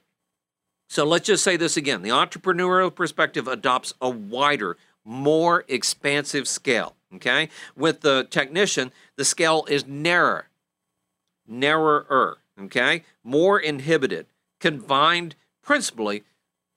So 0.88 1.04
let's 1.04 1.26
just 1.26 1.44
say 1.44 1.56
this 1.56 1.76
again. 1.76 2.02
The 2.02 2.10
entrepreneurial 2.10 2.94
perspective 2.94 3.46
adopts 3.46 3.94
a 4.00 4.10
wider, 4.10 4.76
more 5.04 5.64
expansive 5.68 6.48
scale. 6.48 6.96
Okay? 7.14 7.48
With 7.76 8.00
the 8.00 8.26
technician, 8.30 8.92
the 9.16 9.24
scale 9.24 9.64
is 9.68 9.86
narrower, 9.86 10.48
narrower, 11.46 12.38
okay? 12.60 13.02
More 13.24 13.58
inhibited, 13.58 14.26
confined 14.60 15.34
principally 15.62 16.22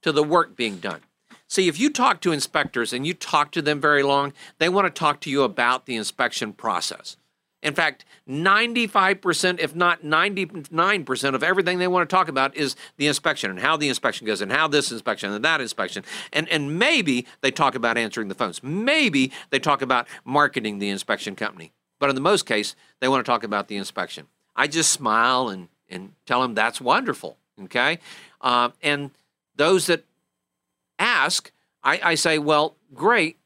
to 0.01 0.11
the 0.11 0.23
work 0.23 0.55
being 0.55 0.77
done. 0.77 1.01
See, 1.47 1.67
if 1.67 1.79
you 1.79 1.91
talk 1.91 2.19
to 2.21 2.31
inspectors 2.31 2.93
and 2.93 3.05
you 3.05 3.13
talk 3.13 3.51
to 3.51 3.61
them 3.61 3.79
very 3.79 4.01
long, 4.01 4.33
they 4.57 4.69
want 4.69 4.85
to 4.85 4.99
talk 4.99 5.19
to 5.21 5.29
you 5.29 5.43
about 5.43 5.85
the 5.85 5.95
inspection 5.95 6.51
process. 6.51 7.15
In 7.63 7.73
fact, 7.73 8.03
95%, 8.29 9.59
if 9.59 9.73
not 9.73 10.03
99% 10.03 11.33
of 11.33 11.43
everything 11.43 11.79
they 11.79 11.87
want 11.87 12.07
to 12.07 12.13
talk 12.13 12.27
about 12.27 12.55
is 12.57 12.75
the 12.97 13.07
inspection 13.07 13.49
and 13.49 13.59
how 13.59 13.77
the 13.77 13.87
inspection 13.87 14.27
goes 14.27 14.41
and 14.41 14.51
how 14.51 14.67
this 14.67 14.91
inspection 14.91 15.31
and 15.31 15.43
that 15.45 15.61
inspection. 15.61 16.03
And, 16.33 16.47
and 16.49 16.77
maybe 16.77 17.25
they 17.39 17.51
talk 17.51 17.73
about 17.75 17.97
answering 17.97 18.27
the 18.27 18.35
phones. 18.35 18.61
Maybe 18.61 19.31
they 19.49 19.59
talk 19.59 19.81
about 19.81 20.07
marketing 20.25 20.79
the 20.79 20.89
inspection 20.89 21.35
company. 21.35 21.71
But 21.99 22.09
in 22.09 22.15
the 22.15 22.21
most 22.21 22.45
case, 22.45 22.75
they 22.99 23.07
want 23.07 23.25
to 23.25 23.31
talk 23.31 23.45
about 23.45 23.69
the 23.69 23.77
inspection. 23.77 24.27
I 24.57 24.67
just 24.67 24.91
smile 24.91 25.47
and, 25.47 25.69
and 25.87 26.11
tell 26.25 26.41
them 26.41 26.55
that's 26.55 26.81
wonderful. 26.81 27.37
Okay. 27.63 27.99
Uh, 28.41 28.69
and 28.81 29.11
those 29.55 29.87
that 29.87 30.03
ask, 30.99 31.49
I, 31.81 31.99
I 32.03 32.15
say, 32.15 32.39
well, 32.39 32.75
great. 32.93 33.37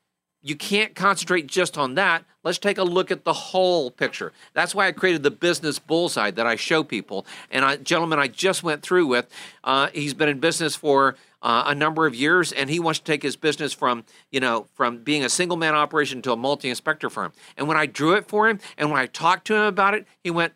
You 0.47 0.55
can't 0.55 0.95
concentrate 0.95 1.47
just 1.47 1.77
on 1.77 1.95
that. 1.95 2.23
Let's 2.43 2.57
take 2.57 2.77
a 2.77 2.83
look 2.83 3.11
at 3.11 3.25
the 3.25 3.33
whole 3.33 3.91
picture. 3.91 4.31
That's 4.53 4.73
why 4.73 4.87
I 4.87 4.93
created 4.93 5.21
the 5.21 5.31
business 5.31 5.77
bullseye 5.77 6.31
that 6.31 6.47
I 6.47 6.55
show 6.55 6.85
people. 6.85 7.25
And 7.51 7.65
a 7.65 7.75
gentleman 7.75 8.17
I 8.17 8.29
just 8.29 8.63
went 8.63 8.81
through 8.81 9.07
with, 9.07 9.27
uh, 9.65 9.89
he's 9.93 10.13
been 10.13 10.29
in 10.29 10.39
business 10.39 10.73
for 10.73 11.17
uh, 11.41 11.63
a 11.67 11.75
number 11.75 12.07
of 12.07 12.15
years, 12.15 12.53
and 12.53 12.69
he 12.69 12.79
wants 12.79 12.99
to 12.99 13.05
take 13.05 13.23
his 13.23 13.35
business 13.35 13.73
from 13.73 14.05
you 14.31 14.39
know 14.39 14.67
from 14.73 14.99
being 14.99 15.25
a 15.25 15.29
single 15.29 15.57
man 15.57 15.75
operation 15.75 16.21
to 16.21 16.31
a 16.31 16.37
multi 16.37 16.69
inspector 16.69 17.09
firm. 17.09 17.33
And 17.57 17.67
when 17.67 17.77
I 17.77 17.85
drew 17.85 18.13
it 18.13 18.27
for 18.27 18.47
him, 18.47 18.59
and 18.77 18.89
when 18.89 19.01
I 19.01 19.05
talked 19.05 19.47
to 19.47 19.55
him 19.55 19.63
about 19.63 19.93
it, 19.93 20.07
he 20.23 20.31
went, 20.31 20.53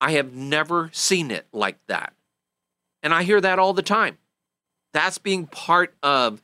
"I 0.00 0.12
have 0.12 0.32
never 0.32 0.90
seen 0.92 1.30
it 1.30 1.46
like 1.52 1.78
that." 1.86 2.14
And 3.02 3.14
I 3.14 3.22
hear 3.22 3.40
that 3.40 3.58
all 3.58 3.72
the 3.72 3.82
time. 3.82 4.18
That's 4.92 5.18
being 5.18 5.46
part 5.46 5.94
of 6.02 6.42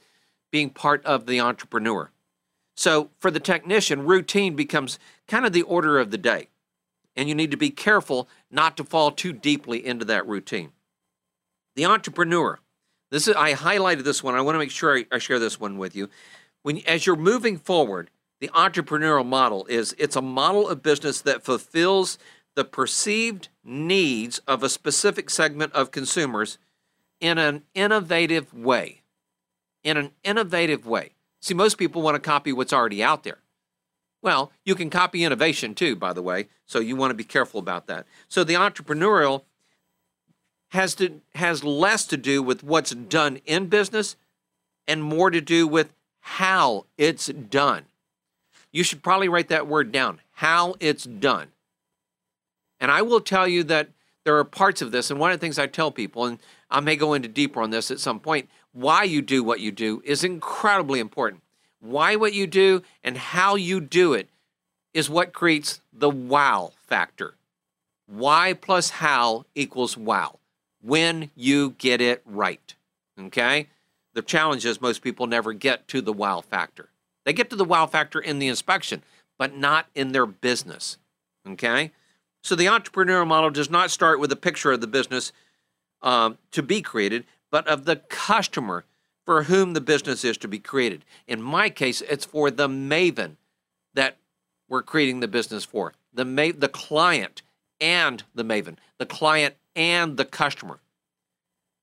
being 0.52 0.70
part 0.70 1.04
of 1.04 1.26
the 1.26 1.40
entrepreneur. 1.40 2.10
So 2.76 3.10
for 3.18 3.30
the 3.30 3.40
technician, 3.40 4.04
routine 4.04 4.54
becomes 4.54 4.98
kind 5.26 5.46
of 5.46 5.52
the 5.52 5.62
order 5.62 5.98
of 5.98 6.10
the 6.10 6.18
day. 6.18 6.48
And 7.16 7.28
you 7.28 7.34
need 7.34 7.50
to 7.50 7.56
be 7.56 7.70
careful 7.70 8.28
not 8.50 8.76
to 8.76 8.84
fall 8.84 9.10
too 9.10 9.32
deeply 9.32 9.84
into 9.84 10.04
that 10.04 10.26
routine. 10.28 10.72
The 11.74 11.86
entrepreneur. 11.86 12.60
This 13.10 13.26
is 13.26 13.34
I 13.34 13.54
highlighted 13.54 14.04
this 14.04 14.22
one. 14.22 14.34
I 14.34 14.42
want 14.42 14.54
to 14.54 14.58
make 14.58 14.70
sure 14.70 14.98
I, 14.98 15.06
I 15.10 15.18
share 15.18 15.38
this 15.38 15.58
one 15.58 15.78
with 15.78 15.96
you. 15.96 16.10
When 16.62 16.78
as 16.86 17.06
you're 17.06 17.16
moving 17.16 17.56
forward, 17.56 18.10
the 18.40 18.48
entrepreneurial 18.48 19.24
model 19.24 19.64
is 19.66 19.94
it's 19.98 20.16
a 20.16 20.22
model 20.22 20.68
of 20.68 20.82
business 20.82 21.22
that 21.22 21.42
fulfills 21.42 22.18
the 22.54 22.64
perceived 22.64 23.48
needs 23.64 24.38
of 24.40 24.62
a 24.62 24.68
specific 24.68 25.30
segment 25.30 25.72
of 25.72 25.90
consumers 25.90 26.58
in 27.20 27.38
an 27.38 27.62
innovative 27.74 28.52
way. 28.52 29.02
In 29.82 29.96
an 29.96 30.10
innovative 30.22 30.86
way. 30.86 31.15
See, 31.46 31.54
most 31.54 31.78
people 31.78 32.02
want 32.02 32.16
to 32.16 32.20
copy 32.20 32.52
what's 32.52 32.72
already 32.72 33.04
out 33.04 33.22
there. 33.22 33.38
Well, 34.20 34.50
you 34.64 34.74
can 34.74 34.90
copy 34.90 35.22
innovation 35.22 35.76
too, 35.76 35.94
by 35.94 36.12
the 36.12 36.20
way, 36.20 36.48
so 36.66 36.80
you 36.80 36.96
want 36.96 37.12
to 37.12 37.14
be 37.14 37.22
careful 37.22 37.60
about 37.60 37.86
that. 37.86 38.04
So 38.26 38.42
the 38.42 38.54
entrepreneurial 38.54 39.42
has 40.70 40.96
to 40.96 41.20
has 41.36 41.62
less 41.62 42.04
to 42.06 42.16
do 42.16 42.42
with 42.42 42.64
what's 42.64 42.90
done 42.90 43.38
in 43.46 43.68
business 43.68 44.16
and 44.88 45.04
more 45.04 45.30
to 45.30 45.40
do 45.40 45.68
with 45.68 45.92
how 46.18 46.86
it's 46.98 47.28
done. 47.28 47.84
You 48.72 48.82
should 48.82 49.04
probably 49.04 49.28
write 49.28 49.46
that 49.46 49.68
word 49.68 49.92
down, 49.92 50.18
how 50.32 50.74
it's 50.80 51.04
done. 51.04 51.52
And 52.80 52.90
I 52.90 53.02
will 53.02 53.20
tell 53.20 53.46
you 53.46 53.62
that 53.62 53.90
there 54.24 54.36
are 54.36 54.42
parts 54.42 54.82
of 54.82 54.90
this, 54.90 55.12
and 55.12 55.20
one 55.20 55.30
of 55.30 55.38
the 55.38 55.44
things 55.46 55.60
I 55.60 55.68
tell 55.68 55.92
people, 55.92 56.24
and 56.24 56.40
I 56.68 56.80
may 56.80 56.96
go 56.96 57.14
into 57.14 57.28
deeper 57.28 57.60
on 57.62 57.70
this 57.70 57.92
at 57.92 58.00
some 58.00 58.18
point, 58.18 58.50
why 58.76 59.04
you 59.04 59.22
do 59.22 59.42
what 59.42 59.60
you 59.60 59.72
do 59.72 60.02
is 60.04 60.22
incredibly 60.22 61.00
important. 61.00 61.42
Why 61.80 62.14
what 62.14 62.34
you 62.34 62.46
do 62.46 62.82
and 63.02 63.16
how 63.16 63.54
you 63.54 63.80
do 63.80 64.12
it 64.12 64.28
is 64.92 65.08
what 65.08 65.32
creates 65.32 65.80
the 65.94 66.10
wow 66.10 66.72
factor. 66.86 67.36
Why 68.06 68.52
plus 68.52 68.90
how 68.90 69.46
equals 69.54 69.96
wow 69.96 70.40
when 70.82 71.30
you 71.34 71.70
get 71.78 72.02
it 72.02 72.20
right. 72.26 72.74
Okay? 73.18 73.68
The 74.12 74.20
challenge 74.20 74.66
is 74.66 74.78
most 74.78 75.00
people 75.00 75.26
never 75.26 75.54
get 75.54 75.88
to 75.88 76.02
the 76.02 76.12
wow 76.12 76.42
factor. 76.42 76.90
They 77.24 77.32
get 77.32 77.48
to 77.50 77.56
the 77.56 77.64
wow 77.64 77.86
factor 77.86 78.20
in 78.20 78.40
the 78.40 78.48
inspection, 78.48 79.02
but 79.38 79.56
not 79.56 79.86
in 79.94 80.12
their 80.12 80.26
business. 80.26 80.98
Okay? 81.48 81.92
So 82.42 82.54
the 82.54 82.66
entrepreneurial 82.66 83.26
model 83.26 83.48
does 83.48 83.70
not 83.70 83.90
start 83.90 84.20
with 84.20 84.30
a 84.32 84.36
picture 84.36 84.72
of 84.72 84.82
the 84.82 84.86
business 84.86 85.32
um, 86.02 86.36
to 86.50 86.62
be 86.62 86.82
created, 86.82 87.24
but 87.50 87.66
of 87.66 87.84
the 87.84 87.96
customer 87.96 88.84
for 89.24 89.44
whom 89.44 89.72
the 89.72 89.80
business 89.80 90.24
is 90.24 90.36
to 90.38 90.48
be 90.48 90.58
created. 90.58 91.04
In 91.26 91.42
my 91.42 91.68
case, 91.68 92.00
it's 92.02 92.24
for 92.24 92.50
the 92.50 92.68
maven 92.68 93.36
that 93.94 94.16
we're 94.68 94.82
creating 94.82 95.20
the 95.20 95.28
business 95.28 95.64
for 95.64 95.94
the 96.12 96.24
ma- 96.24 96.52
the 96.56 96.68
client 96.68 97.42
and 97.80 98.24
the 98.34 98.44
maven, 98.44 98.76
the 98.98 99.06
client 99.06 99.54
and 99.74 100.16
the 100.16 100.24
customer. 100.24 100.80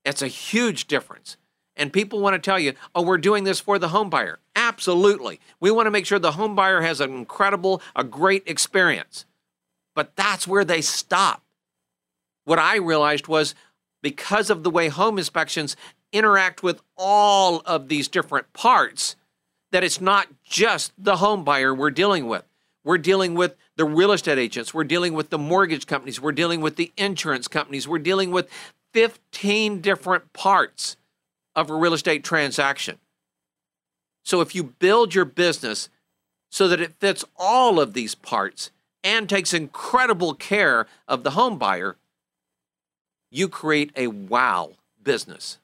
It's 0.04 0.22
a 0.22 0.28
huge 0.28 0.88
difference. 0.88 1.38
And 1.76 1.92
people 1.92 2.20
want 2.20 2.36
to 2.36 2.40
tell 2.40 2.60
you, 2.60 2.74
oh, 2.94 3.02
we're 3.02 3.18
doing 3.18 3.46
this 3.46 3.60
for 3.60 3.80
the 3.80 3.90
home 3.90 4.10
buyer. 4.10 4.40
Absolutely. 4.56 5.40
We 5.60 5.72
want 5.72 5.88
to 5.88 5.92
make 5.92 6.06
sure 6.06 6.20
the 6.20 6.34
home 6.34 6.56
buyer 6.56 6.82
has 6.82 7.00
an 7.00 7.12
incredible, 7.12 7.82
a 7.96 8.04
great 8.04 8.44
experience. 8.46 9.26
But 9.96 10.16
that's 10.16 10.48
where 10.48 10.66
they 10.66 10.82
stop. 10.82 11.44
What 12.46 12.60
I 12.60 12.78
realized 12.78 13.28
was 13.28 13.56
because 14.04 14.52
of 14.52 14.62
the 14.62 14.70
way 14.70 14.90
home 14.90 15.18
inspections 15.18 15.76
interact 16.12 16.62
with 16.62 16.80
all 16.96 17.64
of 17.66 17.88
these 17.88 18.08
different 18.08 18.54
parts, 18.54 19.16
that 19.72 19.84
it's 19.84 20.00
not 20.00 20.28
just 20.44 20.94
the 20.96 21.16
home 21.16 21.44
buyer 21.44 21.74
we're 21.74 21.90
dealing 21.90 22.28
with. 22.28 22.44
We're 22.84 23.00
dealing 23.00 23.34
with 23.34 23.56
the 23.78 23.86
real 23.86 24.12
estate 24.12 24.38
agents, 24.38 24.72
we're 24.72 24.84
dealing 24.84 25.14
with 25.14 25.32
the 25.32 25.40
mortgage 25.40 25.88
companies, 25.88 26.22
we're 26.22 26.32
dealing 26.32 26.62
with 26.62 26.76
the 26.76 26.92
insurance 26.98 27.48
companies, 27.48 27.88
we're 27.88 27.98
dealing 27.98 28.30
with 28.30 28.48
15 28.94 29.82
different 29.82 30.32
parts 30.34 30.98
of 31.56 31.72
a 31.72 31.76
real 31.76 31.96
estate 31.96 32.24
transaction. 32.24 33.00
So 34.24 34.42
if 34.42 34.54
you 34.54 34.64
build 34.64 35.16
your 35.16 35.26
business 35.26 35.90
so 36.52 36.68
that 36.68 36.80
it 36.80 37.00
fits 37.00 37.26
all 37.36 37.80
of 37.80 37.94
these 37.94 38.14
parts, 38.14 38.70
and 39.04 39.28
takes 39.28 39.54
incredible 39.54 40.34
care 40.34 40.88
of 41.08 41.24
the 41.24 41.32
home 41.32 41.58
buyer, 41.58 41.98
you 43.34 43.50
create 43.50 43.92
a 43.96 44.08
wow 44.08 44.72
business. 45.04 45.58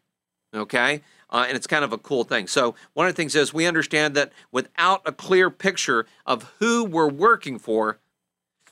Okay? 0.53 1.01
Uh, 1.29 1.45
and 1.47 1.55
it's 1.55 1.67
kind 1.67 1.85
of 1.85 1.93
a 1.93 1.97
cool 1.97 2.23
thing. 2.23 2.47
So, 2.47 2.73
one 2.93 3.07
of 3.07 3.13
the 3.13 3.17
things 3.17 3.35
is 3.35 3.53
we 3.53 3.67
understand 3.67 4.15
that 4.15 4.31
without 4.51 5.01
a 5.05 5.11
clear 5.11 5.51
picture 5.51 6.07
of 6.25 6.51
who 6.59 6.83
we're 6.83 7.07
working 7.07 7.59
for, 7.59 7.99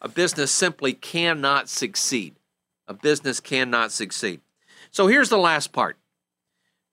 a 0.01 0.07
business 0.07 0.51
simply 0.51 0.93
cannot 0.93 1.69
succeed. 1.69 2.35
A 2.87 2.93
business 2.95 3.39
cannot 3.39 3.91
succeed. 3.91 4.41
So, 4.89 5.05
here's 5.05 5.29
the 5.29 5.37
last 5.37 5.71
part 5.71 5.97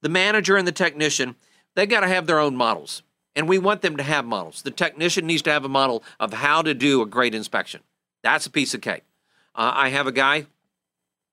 the 0.02 0.10
manager 0.10 0.58
and 0.58 0.68
the 0.68 0.72
technician, 0.72 1.36
they 1.74 1.86
got 1.86 2.00
to 2.00 2.08
have 2.08 2.26
their 2.26 2.38
own 2.38 2.54
models 2.54 3.02
and 3.36 3.48
we 3.48 3.58
want 3.58 3.82
them 3.82 3.96
to 3.96 4.02
have 4.02 4.24
models. 4.24 4.62
The 4.62 4.70
technician 4.70 5.26
needs 5.26 5.42
to 5.42 5.50
have 5.50 5.64
a 5.64 5.68
model 5.68 6.02
of 6.20 6.32
how 6.32 6.62
to 6.62 6.74
do 6.74 7.02
a 7.02 7.06
great 7.06 7.34
inspection. 7.34 7.80
That's 8.22 8.46
a 8.46 8.50
piece 8.50 8.74
of 8.74 8.80
cake. 8.80 9.02
Uh, 9.54 9.72
I 9.74 9.88
have 9.90 10.06
a 10.06 10.12
guy, 10.12 10.46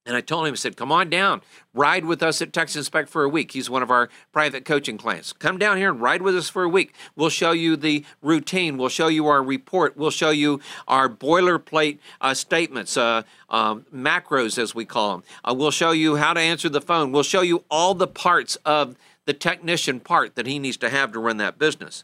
and 0.05 0.15
I 0.15 0.21
told 0.21 0.47
him, 0.47 0.53
I 0.53 0.55
said, 0.55 0.77
come 0.77 0.91
on 0.91 1.09
down, 1.09 1.41
ride 1.73 2.05
with 2.05 2.23
us 2.23 2.41
at 2.41 2.51
Texas 2.51 2.77
Inspect 2.77 3.07
for 3.07 3.23
a 3.23 3.29
week. 3.29 3.51
He's 3.51 3.69
one 3.69 3.83
of 3.83 3.91
our 3.91 4.09
private 4.31 4.65
coaching 4.65 4.97
clients. 4.97 5.31
Come 5.31 5.59
down 5.59 5.77
here 5.77 5.91
and 5.91 6.01
ride 6.01 6.23
with 6.23 6.35
us 6.35 6.49
for 6.49 6.63
a 6.63 6.69
week. 6.69 6.95
We'll 7.15 7.29
show 7.29 7.51
you 7.51 7.75
the 7.75 8.03
routine. 8.21 8.77
We'll 8.77 8.89
show 8.89 9.07
you 9.07 9.27
our 9.27 9.43
report. 9.43 9.95
We'll 9.95 10.09
show 10.09 10.31
you 10.31 10.59
our 10.87 11.07
boilerplate 11.07 11.99
uh, 12.19 12.33
statements, 12.33 12.97
uh, 12.97 13.23
um, 13.49 13.85
macros 13.93 14.57
as 14.57 14.73
we 14.73 14.85
call 14.85 15.11
them. 15.11 15.23
Uh, 15.43 15.53
we'll 15.55 15.71
show 15.71 15.91
you 15.91 16.15
how 16.15 16.33
to 16.33 16.39
answer 16.39 16.69
the 16.69 16.81
phone. 16.81 17.11
We'll 17.11 17.23
show 17.23 17.41
you 17.41 17.63
all 17.69 17.93
the 17.93 18.07
parts 18.07 18.57
of 18.65 18.95
the 19.25 19.33
technician 19.33 19.99
part 19.99 20.35
that 20.35 20.47
he 20.47 20.57
needs 20.57 20.77
to 20.77 20.89
have 20.89 21.11
to 21.11 21.19
run 21.19 21.37
that 21.37 21.59
business. 21.59 22.03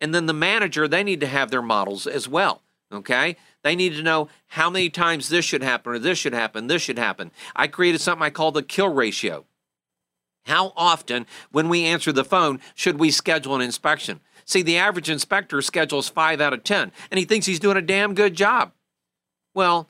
And 0.00 0.14
then 0.14 0.24
the 0.24 0.32
manager, 0.32 0.88
they 0.88 1.04
need 1.04 1.20
to 1.20 1.26
have 1.26 1.50
their 1.50 1.60
models 1.60 2.06
as 2.06 2.26
well. 2.26 2.62
Okay? 2.90 3.36
They 3.62 3.76
need 3.76 3.94
to 3.94 4.02
know 4.02 4.28
how 4.48 4.70
many 4.70 4.88
times 4.88 5.28
this 5.28 5.44
should 5.44 5.62
happen 5.62 5.92
or 5.92 5.98
this 5.98 6.18
should 6.18 6.32
happen, 6.32 6.66
this 6.66 6.82
should 6.82 6.98
happen. 6.98 7.30
I 7.54 7.66
created 7.66 8.00
something 8.00 8.24
I 8.24 8.30
call 8.30 8.52
the 8.52 8.62
kill 8.62 8.88
ratio. 8.88 9.44
How 10.46 10.72
often, 10.76 11.26
when 11.52 11.68
we 11.68 11.84
answer 11.84 12.12
the 12.12 12.24
phone, 12.24 12.60
should 12.74 12.98
we 12.98 13.10
schedule 13.10 13.54
an 13.54 13.60
inspection? 13.60 14.20
See, 14.46 14.62
the 14.62 14.78
average 14.78 15.10
inspector 15.10 15.60
schedules 15.60 16.08
five 16.08 16.40
out 16.40 16.54
of 16.54 16.64
10, 16.64 16.92
and 17.10 17.18
he 17.18 17.24
thinks 17.24 17.46
he's 17.46 17.60
doing 17.60 17.76
a 17.76 17.82
damn 17.82 18.14
good 18.14 18.34
job. 18.34 18.72
Well, 19.54 19.88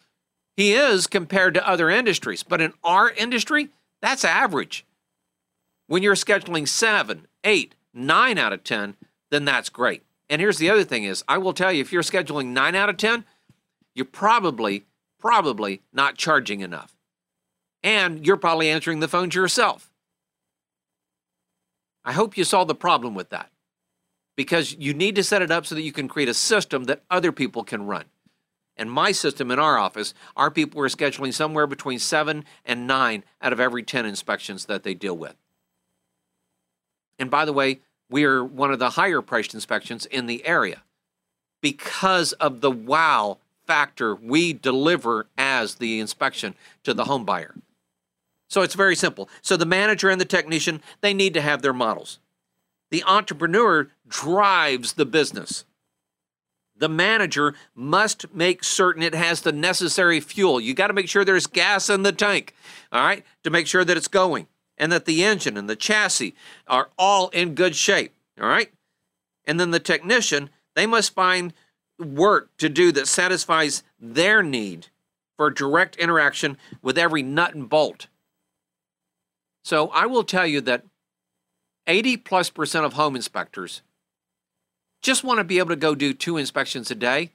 he 0.56 0.72
is 0.72 1.06
compared 1.06 1.54
to 1.54 1.66
other 1.66 1.88
industries, 1.88 2.42
but 2.42 2.60
in 2.60 2.72
our 2.82 3.10
industry, 3.10 3.70
that's 4.02 4.24
average. 4.24 4.84
When 5.86 6.02
you're 6.02 6.14
scheduling 6.14 6.68
seven, 6.68 7.26
eight, 7.44 7.74
nine 7.94 8.36
out 8.36 8.52
of 8.52 8.64
10, 8.64 8.96
then 9.30 9.44
that's 9.44 9.68
great. 9.68 10.02
And 10.28 10.40
here's 10.40 10.58
the 10.58 10.70
other 10.70 10.84
thing 10.84 11.04
is, 11.04 11.24
I 11.26 11.38
will 11.38 11.52
tell 11.52 11.72
you, 11.72 11.80
if 11.80 11.92
you're 11.92 12.02
scheduling 12.02 12.48
nine 12.48 12.74
out 12.74 12.88
of 12.88 12.96
10, 12.96 13.24
you're 13.94 14.04
probably, 14.04 14.84
probably 15.18 15.82
not 15.92 16.16
charging 16.16 16.60
enough. 16.60 16.96
And 17.82 18.26
you're 18.26 18.36
probably 18.36 18.68
answering 18.68 19.00
the 19.00 19.08
phones 19.08 19.34
yourself. 19.34 19.90
I 22.04 22.12
hope 22.12 22.36
you 22.36 22.44
saw 22.44 22.64
the 22.64 22.74
problem 22.74 23.14
with 23.14 23.30
that 23.30 23.50
because 24.36 24.74
you 24.78 24.94
need 24.94 25.16
to 25.16 25.22
set 25.22 25.42
it 25.42 25.50
up 25.50 25.66
so 25.66 25.74
that 25.74 25.82
you 25.82 25.92
can 25.92 26.08
create 26.08 26.28
a 26.28 26.34
system 26.34 26.84
that 26.84 27.02
other 27.10 27.32
people 27.32 27.62
can 27.62 27.86
run. 27.86 28.04
And 28.76 28.90
my 28.90 29.12
system 29.12 29.50
in 29.50 29.58
our 29.58 29.76
office, 29.76 30.14
our 30.36 30.50
people 30.50 30.80
are 30.80 30.88
scheduling 30.88 31.34
somewhere 31.34 31.66
between 31.66 31.98
seven 31.98 32.44
and 32.64 32.86
nine 32.86 33.24
out 33.42 33.52
of 33.52 33.60
every 33.60 33.82
10 33.82 34.06
inspections 34.06 34.64
that 34.66 34.82
they 34.82 34.94
deal 34.94 35.16
with. 35.16 35.36
And 37.18 37.30
by 37.30 37.44
the 37.44 37.52
way, 37.52 37.80
we 38.08 38.24
are 38.24 38.42
one 38.42 38.72
of 38.72 38.78
the 38.78 38.90
higher 38.90 39.20
priced 39.20 39.52
inspections 39.52 40.06
in 40.06 40.26
the 40.26 40.46
area 40.46 40.82
because 41.60 42.32
of 42.34 42.62
the 42.62 42.70
wow 42.70 43.38
factor 43.70 44.16
we 44.16 44.52
deliver 44.52 45.28
as 45.38 45.76
the 45.76 46.00
inspection 46.00 46.56
to 46.82 46.92
the 46.92 47.04
home 47.04 47.24
buyer. 47.24 47.54
So 48.48 48.62
it's 48.62 48.74
very 48.74 48.96
simple. 48.96 49.28
So 49.42 49.56
the 49.56 49.64
manager 49.64 50.10
and 50.10 50.20
the 50.20 50.24
technician, 50.24 50.82
they 51.02 51.14
need 51.14 51.34
to 51.34 51.40
have 51.40 51.62
their 51.62 51.72
models. 51.72 52.18
The 52.90 53.04
entrepreneur 53.04 53.86
drives 54.08 54.94
the 54.94 55.06
business. 55.06 55.64
The 56.76 56.88
manager 56.88 57.54
must 57.76 58.34
make 58.34 58.64
certain 58.64 59.04
it 59.04 59.14
has 59.14 59.42
the 59.42 59.52
necessary 59.52 60.18
fuel. 60.18 60.60
You 60.60 60.74
got 60.74 60.88
to 60.88 60.92
make 60.92 61.08
sure 61.08 61.24
there's 61.24 61.46
gas 61.46 61.88
in 61.88 62.02
the 62.02 62.10
tank, 62.10 62.56
all 62.90 63.04
right, 63.04 63.24
to 63.44 63.50
make 63.50 63.68
sure 63.68 63.84
that 63.84 63.96
it's 63.96 64.08
going 64.08 64.48
and 64.76 64.90
that 64.90 65.04
the 65.04 65.22
engine 65.22 65.56
and 65.56 65.70
the 65.70 65.76
chassis 65.76 66.34
are 66.66 66.90
all 66.98 67.28
in 67.28 67.54
good 67.54 67.76
shape, 67.76 68.14
all 68.40 68.48
right? 68.48 68.72
And 69.44 69.60
then 69.60 69.70
the 69.70 69.78
technician, 69.78 70.50
they 70.74 70.86
must 70.86 71.14
find 71.14 71.52
work 72.00 72.56
to 72.58 72.68
do 72.68 72.92
that 72.92 73.08
satisfies 73.08 73.82
their 74.00 74.42
need 74.42 74.88
for 75.36 75.50
direct 75.50 75.96
interaction 75.96 76.56
with 76.82 76.98
every 76.98 77.22
nut 77.22 77.54
and 77.54 77.68
bolt. 77.68 78.08
So 79.64 79.88
I 79.88 80.06
will 80.06 80.24
tell 80.24 80.46
you 80.46 80.60
that 80.62 80.84
80 81.86 82.18
plus 82.18 82.50
percent 82.50 82.84
of 82.84 82.94
home 82.94 83.16
inspectors 83.16 83.82
just 85.02 85.24
want 85.24 85.38
to 85.38 85.44
be 85.44 85.58
able 85.58 85.70
to 85.70 85.76
go 85.76 85.94
do 85.94 86.12
two 86.12 86.36
inspections 86.36 86.90
a 86.90 86.94
day. 86.94 87.30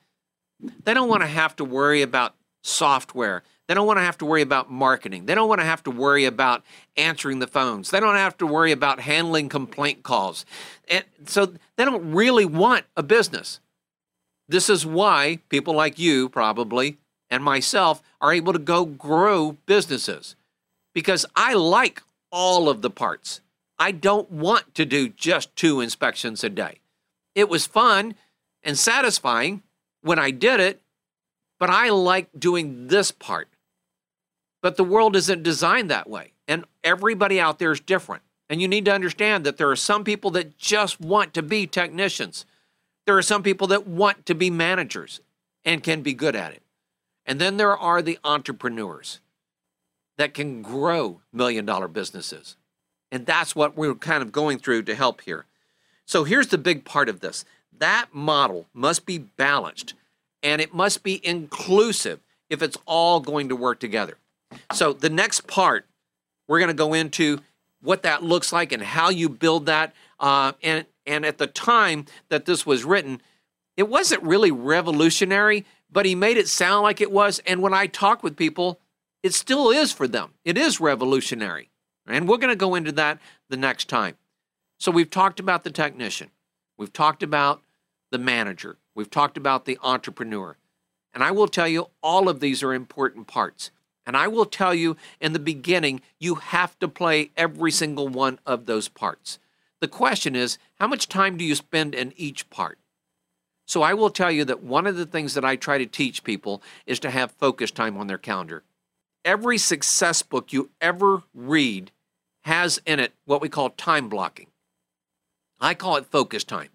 They 0.83 0.93
don't 0.93 1.09
want 1.09 1.21
to 1.21 1.27
have 1.27 1.55
to 1.57 1.65
worry 1.65 2.01
about 2.01 2.35
software. 2.61 3.43
They 3.67 3.73
don't 3.73 3.87
want 3.87 3.97
to 3.97 4.03
have 4.03 4.17
to 4.19 4.25
worry 4.25 4.43
about 4.43 4.71
marketing. 4.71 5.25
They 5.25 5.33
don't 5.33 5.49
want 5.49 5.61
to 5.61 5.65
have 5.65 5.83
to 5.83 5.91
worry 5.91 6.25
about 6.25 6.63
answering 6.95 7.39
the 7.39 7.47
phones. 7.47 7.89
They 7.89 7.99
don't 7.99 8.15
have 8.15 8.37
to 8.37 8.47
worry 8.47 8.71
about 8.71 8.99
handling 8.99 9.49
complaint 9.49 10.03
calls. 10.03 10.45
And 10.87 11.03
so 11.25 11.53
they 11.75 11.85
don't 11.85 12.11
really 12.11 12.45
want 12.45 12.85
a 12.95 13.03
business. 13.03 13.59
This 14.47 14.69
is 14.69 14.85
why 14.85 15.39
people 15.49 15.73
like 15.73 15.97
you, 15.97 16.29
probably, 16.29 16.97
and 17.29 17.43
myself 17.43 18.01
are 18.21 18.33
able 18.33 18.53
to 18.53 18.59
go 18.59 18.85
grow 18.85 19.57
businesses 19.65 20.35
because 20.93 21.25
I 21.35 21.53
like 21.53 22.01
all 22.31 22.69
of 22.69 22.81
the 22.81 22.89
parts. 22.89 23.41
I 23.77 23.91
don't 23.91 24.31
want 24.31 24.73
to 24.75 24.85
do 24.85 25.09
just 25.09 25.55
two 25.55 25.81
inspections 25.81 26.43
a 26.43 26.49
day. 26.49 26.79
It 27.33 27.49
was 27.49 27.67
fun 27.67 28.15
and 28.63 28.77
satisfying 28.77 29.63
when 30.01 30.17
I 30.17 30.31
did 30.31 30.59
it, 30.59 30.81
but 31.59 31.69
I 31.69 31.89
like 31.89 32.29
doing 32.37 32.87
this 32.87 33.11
part. 33.11 33.49
But 34.61 34.77
the 34.77 34.83
world 34.83 35.15
isn't 35.15 35.43
designed 35.43 35.91
that 35.91 36.09
way, 36.09 36.31
and 36.47 36.65
everybody 36.83 37.39
out 37.39 37.59
there 37.59 37.71
is 37.71 37.79
different. 37.79 38.23
And 38.49 38.61
you 38.61 38.67
need 38.67 38.85
to 38.85 38.93
understand 38.93 39.45
that 39.45 39.57
there 39.57 39.69
are 39.69 39.75
some 39.75 40.03
people 40.03 40.31
that 40.31 40.57
just 40.57 41.01
want 41.01 41.33
to 41.33 41.41
be 41.41 41.67
technicians. 41.67 42.45
There 43.05 43.17
are 43.17 43.21
some 43.21 43.43
people 43.43 43.67
that 43.67 43.87
want 43.87 44.25
to 44.25 44.35
be 44.35 44.49
managers 44.49 45.21
and 45.63 45.83
can 45.83 46.01
be 46.01 46.13
good 46.13 46.35
at 46.35 46.53
it. 46.53 46.61
And 47.25 47.39
then 47.39 47.57
there 47.57 47.75
are 47.75 48.01
the 48.01 48.19
entrepreneurs 48.23 49.19
that 50.17 50.33
can 50.33 50.61
grow 50.61 51.21
million 51.33 51.65
dollar 51.65 51.87
businesses. 51.87 52.55
And 53.11 53.25
that's 53.25 53.55
what 53.55 53.75
we're 53.75 53.95
kind 53.95 54.21
of 54.21 54.31
going 54.31 54.59
through 54.59 54.83
to 54.83 54.95
help 54.95 55.21
here. 55.21 55.45
So 56.05 56.23
here's 56.23 56.47
the 56.47 56.57
big 56.57 56.85
part 56.85 57.09
of 57.09 57.19
this 57.19 57.45
that 57.77 58.07
model 58.13 58.67
must 58.73 59.05
be 59.05 59.17
balanced 59.17 59.93
and 60.41 60.61
it 60.61 60.73
must 60.73 61.03
be 61.03 61.25
inclusive 61.25 62.19
if 62.49 62.61
it's 62.61 62.77
all 62.85 63.19
going 63.19 63.49
to 63.49 63.55
work 63.55 63.79
together. 63.79 64.17
So 64.71 64.93
the 64.93 65.09
next 65.09 65.47
part, 65.47 65.85
we're 66.47 66.59
going 66.59 66.69
to 66.69 66.73
go 66.73 66.93
into 66.93 67.39
what 67.81 68.03
that 68.03 68.23
looks 68.23 68.53
like 68.53 68.71
and 68.71 68.81
how 68.81 69.09
you 69.09 69.27
build 69.27 69.65
that. 69.65 69.93
Uh, 70.19 70.53
and 70.63 70.85
and 71.05 71.25
at 71.25 71.37
the 71.37 71.47
time 71.47 72.05
that 72.29 72.45
this 72.45 72.65
was 72.65 72.83
written, 72.83 73.21
it 73.77 73.89
wasn't 73.89 74.23
really 74.23 74.51
revolutionary, 74.51 75.65
but 75.91 76.05
he 76.05 76.15
made 76.15 76.37
it 76.37 76.47
sound 76.47 76.83
like 76.83 77.01
it 77.01 77.11
was. 77.11 77.39
And 77.45 77.61
when 77.61 77.73
I 77.73 77.87
talk 77.87 78.23
with 78.23 78.37
people, 78.37 78.79
it 79.23 79.33
still 79.33 79.69
is 79.69 79.91
for 79.91 80.07
them. 80.07 80.33
It 80.43 80.57
is 80.57 80.79
revolutionary. 80.79 81.69
And 82.07 82.27
we're 82.27 82.37
going 82.37 82.49
to 82.49 82.55
go 82.55 82.75
into 82.75 82.91
that 82.93 83.19
the 83.49 83.57
next 83.57 83.87
time. 83.89 84.15
So 84.77 84.91
we've 84.91 85.09
talked 85.09 85.39
about 85.39 85.63
the 85.63 85.71
technician, 85.71 86.31
we've 86.77 86.93
talked 86.93 87.23
about 87.23 87.61
the 88.11 88.17
manager, 88.17 88.77
we've 88.93 89.09
talked 89.09 89.37
about 89.37 89.65
the 89.65 89.79
entrepreneur. 89.81 90.57
And 91.13 91.23
I 91.23 91.31
will 91.31 91.47
tell 91.47 91.67
you, 91.67 91.87
all 92.03 92.27
of 92.27 92.41
these 92.41 92.61
are 92.61 92.73
important 92.73 93.25
parts. 93.25 93.71
And 94.05 94.15
I 94.15 94.27
will 94.27 94.45
tell 94.45 94.73
you 94.73 94.97
in 95.19 95.33
the 95.33 95.39
beginning, 95.39 96.01
you 96.19 96.35
have 96.35 96.77
to 96.79 96.87
play 96.87 97.31
every 97.35 97.71
single 97.71 98.07
one 98.07 98.37
of 98.45 98.65
those 98.65 98.87
parts. 98.87 99.39
The 99.79 99.87
question 99.87 100.35
is, 100.35 100.57
how 100.75 100.87
much 100.87 101.07
time 101.07 101.37
do 101.37 101.45
you 101.45 101.55
spend 101.55 101.95
in 101.95 102.13
each 102.15 102.49
part? 102.49 102.77
So 103.65 103.81
I 103.81 103.93
will 103.93 104.09
tell 104.09 104.31
you 104.31 104.45
that 104.45 104.63
one 104.63 104.85
of 104.85 104.95
the 104.95 105.05
things 105.05 105.33
that 105.33 105.45
I 105.45 105.55
try 105.55 105.77
to 105.77 105.85
teach 105.85 106.23
people 106.23 106.61
is 106.85 106.99
to 106.99 107.09
have 107.09 107.31
focus 107.31 107.71
time 107.71 107.97
on 107.97 108.07
their 108.07 108.17
calendar. 108.17 108.63
Every 109.23 109.57
success 109.57 110.21
book 110.21 110.53
you 110.53 110.69
ever 110.79 111.23
read 111.33 111.91
has 112.43 112.79
in 112.85 112.99
it 112.99 113.13
what 113.25 113.41
we 113.41 113.49
call 113.49 113.71
time 113.71 114.07
blocking. 114.07 114.47
I 115.59 115.73
call 115.73 115.95
it 115.95 116.05
focus 116.05 116.43
time. 116.43 116.69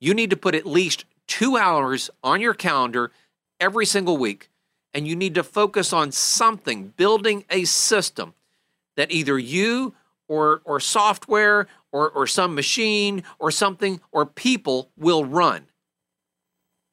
You 0.00 0.12
need 0.12 0.30
to 0.30 0.36
put 0.36 0.56
at 0.56 0.66
least 0.66 1.04
two 1.28 1.56
hours 1.56 2.10
on 2.22 2.40
your 2.40 2.54
calendar 2.54 3.12
every 3.60 3.86
single 3.86 4.16
week, 4.16 4.50
and 4.92 5.06
you 5.06 5.14
need 5.14 5.34
to 5.36 5.44
focus 5.44 5.92
on 5.92 6.10
something, 6.10 6.88
building 6.96 7.44
a 7.48 7.64
system 7.64 8.34
that 8.96 9.12
either 9.12 9.38
you 9.38 9.94
or, 10.26 10.62
or 10.64 10.80
software 10.80 11.68
or, 11.94 12.10
or 12.10 12.26
some 12.26 12.56
machine 12.56 13.22
or 13.38 13.52
something 13.52 14.00
or 14.10 14.26
people 14.26 14.90
will 14.96 15.24
run. 15.24 15.66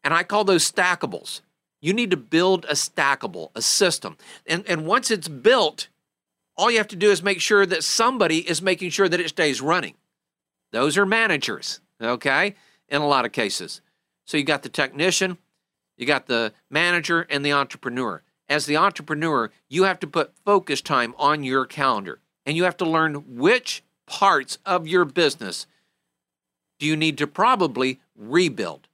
And 0.04 0.14
I 0.14 0.22
call 0.22 0.44
those 0.44 0.72
stackables. 0.72 1.42
You 1.82 1.92
need 1.92 2.12
to 2.12 2.18
build 2.18 2.66
a 2.66 2.74
stackable, 2.74 3.50
a 3.56 3.64
system. 3.64 4.16
And, 4.46 4.64
and 4.68 4.86
once 4.86 5.10
it's 5.10 5.28
built, 5.28 5.88
all 6.56 6.70
you 6.70 6.78
have 6.78 6.88
to 6.90 6.96
do 6.96 7.10
is 7.10 7.24
make 7.24 7.42
sure 7.42 7.66
that 7.66 7.84
somebody 7.84 8.48
is 8.48 8.62
making 8.62 8.92
sure 8.92 9.10
that 9.10 9.20
it 9.20 9.30
stays 9.30 9.60
running. 9.60 9.96
Those 10.72 11.00
are 11.00 11.06
managers, 11.08 11.82
okay, 12.00 12.54
in 12.88 13.02
a 13.02 13.08
lot 13.08 13.26
of 13.26 13.32
cases. 13.32 13.82
So 14.26 14.38
you 14.38 14.44
got 14.44 14.62
the 14.62 14.70
technician, 14.70 15.40
you 15.98 16.06
got 16.06 16.28
the 16.28 16.54
manager, 16.70 17.26
and 17.28 17.44
the 17.44 17.54
entrepreneur. 17.54 18.22
As 18.48 18.68
the 18.68 18.78
entrepreneur, 18.78 19.50
you 19.68 19.84
have 19.84 20.00
to 20.02 20.08
put 20.08 20.36
focus 20.46 20.80
time 20.80 21.16
on 21.18 21.44
your 21.44 21.66
calendar 21.66 22.20
and 22.46 22.56
you 22.56 22.66
have 22.66 22.78
to 22.78 22.86
learn 22.86 23.38
which 23.38 23.82
parts 24.12 24.58
of 24.66 24.88
your 24.88 25.06
business 25.06 25.66
do 26.80 26.86
you 26.86 26.98
need 26.98 27.18
to 27.18 27.26
probably 27.26 28.02
rebuild. 28.14 28.90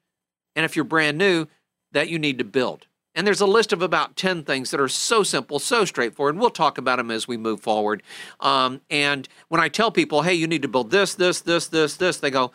And 0.56 0.64
if 0.64 0.76
you're 0.76 0.86
brand 0.86 1.18
new, 1.18 1.48
that 1.92 2.08
you 2.08 2.20
need 2.20 2.38
to 2.38 2.44
build. 2.44 2.86
And 3.16 3.26
there's 3.26 3.42
a 3.42 3.48
list 3.48 3.74
of 3.74 3.82
about 3.82 4.16
10 4.16 4.44
things 4.44 4.70
that 4.70 4.80
are 4.80 4.88
so 4.88 5.24
simple, 5.24 5.58
so 5.58 5.86
straightforward. 5.86 6.36
And 6.36 6.40
we'll 6.40 6.52
talk 6.52 6.78
about 6.78 6.98
them 6.98 7.10
as 7.10 7.28
we 7.28 7.36
move 7.36 7.62
forward. 7.62 8.04
Um, 8.42 8.82
and 8.92 9.28
when 9.48 9.60
I 9.60 9.70
tell 9.70 9.90
people, 9.90 10.22
hey, 10.22 10.36
you 10.36 10.46
need 10.46 10.62
to 10.62 10.68
build 10.68 10.92
this, 10.92 11.16
this, 11.16 11.42
this, 11.42 11.66
this, 11.68 11.96
this, 11.96 12.18
they 12.18 12.30
go, 12.30 12.52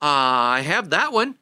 uh, 0.00 0.54
I 0.54 0.60
have 0.60 0.90
that 0.90 1.12
one. 1.12 1.34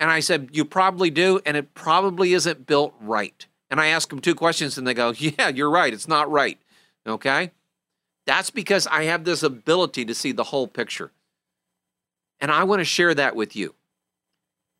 And 0.00 0.10
I 0.10 0.18
said, 0.18 0.48
You 0.52 0.64
probably 0.64 1.10
do. 1.10 1.40
And 1.46 1.56
it 1.56 1.72
probably 1.74 2.32
isn't 2.32 2.66
built 2.66 2.94
right. 3.00 3.46
And 3.70 3.80
I 3.80 3.86
ask 3.88 4.08
them 4.08 4.18
two 4.18 4.34
questions 4.34 4.76
and 4.76 4.84
they 4.84 4.94
go, 4.94 5.12
Yeah, 5.16 5.48
you're 5.48 5.70
right. 5.70 5.94
It's 5.94 6.08
not 6.08 6.28
right. 6.28 6.58
Okay. 7.06 7.52
That's 8.26 8.50
because 8.50 8.86
I 8.86 9.04
have 9.04 9.24
this 9.24 9.42
ability 9.42 10.04
to 10.04 10.14
see 10.14 10.32
the 10.32 10.44
whole 10.44 10.66
picture. 10.66 11.10
And 12.40 12.50
I 12.50 12.64
want 12.64 12.80
to 12.80 12.84
share 12.84 13.14
that 13.14 13.36
with 13.36 13.56
you. 13.56 13.74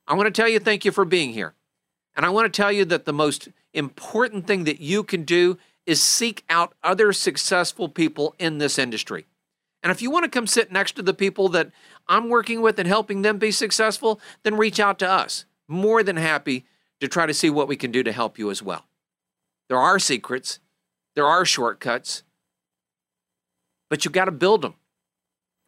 I 0.07 0.15
want 0.15 0.27
to 0.27 0.43
tell 0.43 0.49
you 0.49 0.59
thank 0.59 0.85
you 0.85 0.93
for 0.93 1.05
being 1.05 1.33
here. 1.33 1.55
And 2.15 2.27
I 2.27 2.31
want 2.31 2.53
to 2.53 2.57
tell 2.57 2.73
you 2.73 2.85
that 2.87 3.05
the 3.05 3.13
most 3.13 3.49
important 3.73 4.47
thing 4.47 4.65
that 4.65 4.81
you 4.81 5.03
can 5.03 5.25
do 5.25 5.59
is 5.87 6.03
seek 6.03 6.45
out 6.49 6.75
other 6.83 7.13
successful 7.13 7.89
people 7.89 8.35
in 8.39 8.59
this 8.59 8.79
industry. 8.79 9.27
And 9.83 9.91
if 9.91 10.01
you 10.01 10.11
want 10.11 10.25
to 10.25 10.31
come 10.31 10.47
sit 10.47 10.71
next 10.71 10.93
to 10.93 11.03
the 11.03 11.15
people 11.15 11.49
that 11.51 11.71
I'm 12.09 12.29
working 12.29 12.63
with 12.63 12.79
and 12.79 12.87
helping 12.87 13.23
them 13.23 13.39
be 13.39 13.51
successful, 13.51 14.21
then 14.43 14.57
reach 14.57 14.79
out 14.79 14.99
to 15.01 15.11
us. 15.11 15.45
More 15.67 16.03
than 16.03 16.17
happy 16.17 16.65
to 17.01 17.09
try 17.09 17.27
to 17.27 17.35
see 17.35 17.51
what 17.51 17.67
we 17.67 17.77
can 17.77 17.91
do 17.91 18.03
to 18.03 18.13
help 18.13 18.39
you 18.39 18.51
as 18.51 18.63
well. 18.63 18.85
There 19.69 19.79
are 19.79 19.99
secrets, 19.99 20.61
there 21.17 21.27
are 21.27 21.45
shortcuts, 21.45 22.23
but 23.93 24.07
you've 24.07 24.13
got 24.13 24.25
to 24.25 24.33
build 24.33 24.63
them 24.63 24.73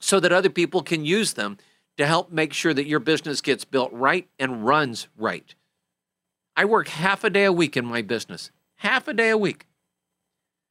so 0.01 0.19
that 0.19 0.33
other 0.33 0.49
people 0.49 0.83
can 0.83 1.05
use 1.05 1.35
them 1.35 1.59
to 1.99 2.07
help 2.07 2.33
make 2.33 2.55
sure 2.55 2.73
that 2.73 2.87
your 2.87 2.99
business 2.99 3.43
gets 3.43 3.67
built 3.67 3.93
right 3.93 4.27
and 4.39 4.65
runs 4.65 5.09
right. 5.15 5.55
I 6.57 6.65
work 6.65 6.89
half 6.89 7.23
a 7.23 7.29
day 7.29 7.45
a 7.45 7.53
week 7.53 7.77
in 7.77 7.85
my 7.85 8.01
business, 8.01 8.51
half 8.77 9.09
a 9.09 9.13
day 9.13 9.29
a 9.29 9.37
week. 9.37 9.67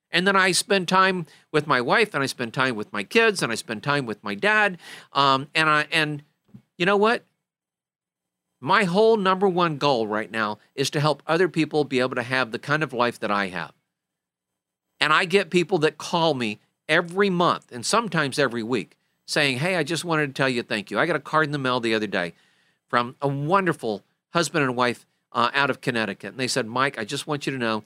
And 0.10 0.26
then 0.26 0.36
I 0.36 0.52
spend 0.52 0.88
time 0.88 1.28
with 1.52 1.68
my 1.68 1.80
wife, 1.80 2.16
and 2.16 2.24
I 2.24 2.26
spend 2.26 2.56
time 2.56 2.76
with 2.76 2.92
my 2.92 3.04
kids, 3.04 3.44
and 3.44 3.52
I 3.52 3.56
spend 3.56 3.84
time 3.84 4.08
with 4.08 4.24
my 4.24 4.34
dad. 4.34 4.80
Um, 5.12 5.48
and 5.54 5.70
I 5.70 5.86
and 5.92 6.24
you 6.80 6.88
know 6.88 6.98
what? 6.98 7.24
My 8.60 8.86
whole 8.86 9.16
number 9.16 9.48
one 9.48 9.78
goal 9.78 10.08
right 10.08 10.32
now 10.32 10.58
is 10.74 10.90
to 10.90 11.00
help 11.00 11.22
other 11.28 11.48
people 11.48 11.84
be 11.84 12.00
able 12.00 12.16
to 12.16 12.24
have 12.24 12.52
the 12.52 12.58
kind 12.58 12.82
of 12.82 12.94
life 12.94 13.20
that 13.20 13.30
I 13.30 13.50
have. 13.50 13.74
And 15.00 15.14
I 15.14 15.26
get 15.26 15.52
people 15.52 15.78
that 15.80 16.00
call 16.00 16.34
me 16.34 16.58
every 16.88 17.30
month 17.30 17.72
and 17.72 17.86
sometimes 17.86 18.40
every 18.40 18.64
week 18.64 18.98
saying, 19.26 19.60
Hey, 19.60 19.76
I 19.76 19.84
just 19.84 20.06
wanted 20.06 20.28
to 20.28 20.34
tell 20.34 20.50
you 20.50 20.64
thank 20.64 20.92
you. 20.92 21.00
I 21.00 21.06
got 21.06 21.16
a 21.16 21.20
card 21.20 21.46
in 21.46 21.52
the 21.52 21.58
mail 21.58 21.80
the 21.80 21.94
other 21.94 22.08
day 22.08 22.34
from 22.88 23.16
a 23.22 23.28
wonderful 23.28 24.04
husband 24.34 24.64
and 24.64 24.76
wife 24.76 25.06
uh, 25.32 25.50
out 25.54 25.70
of 25.70 25.82
Connecticut. 25.82 26.32
And 26.32 26.40
they 26.40 26.48
said, 26.48 26.68
Mike, 26.68 26.98
I 27.00 27.06
just 27.06 27.28
want 27.28 27.46
you 27.46 27.54
to 27.54 27.58
know, 27.58 27.84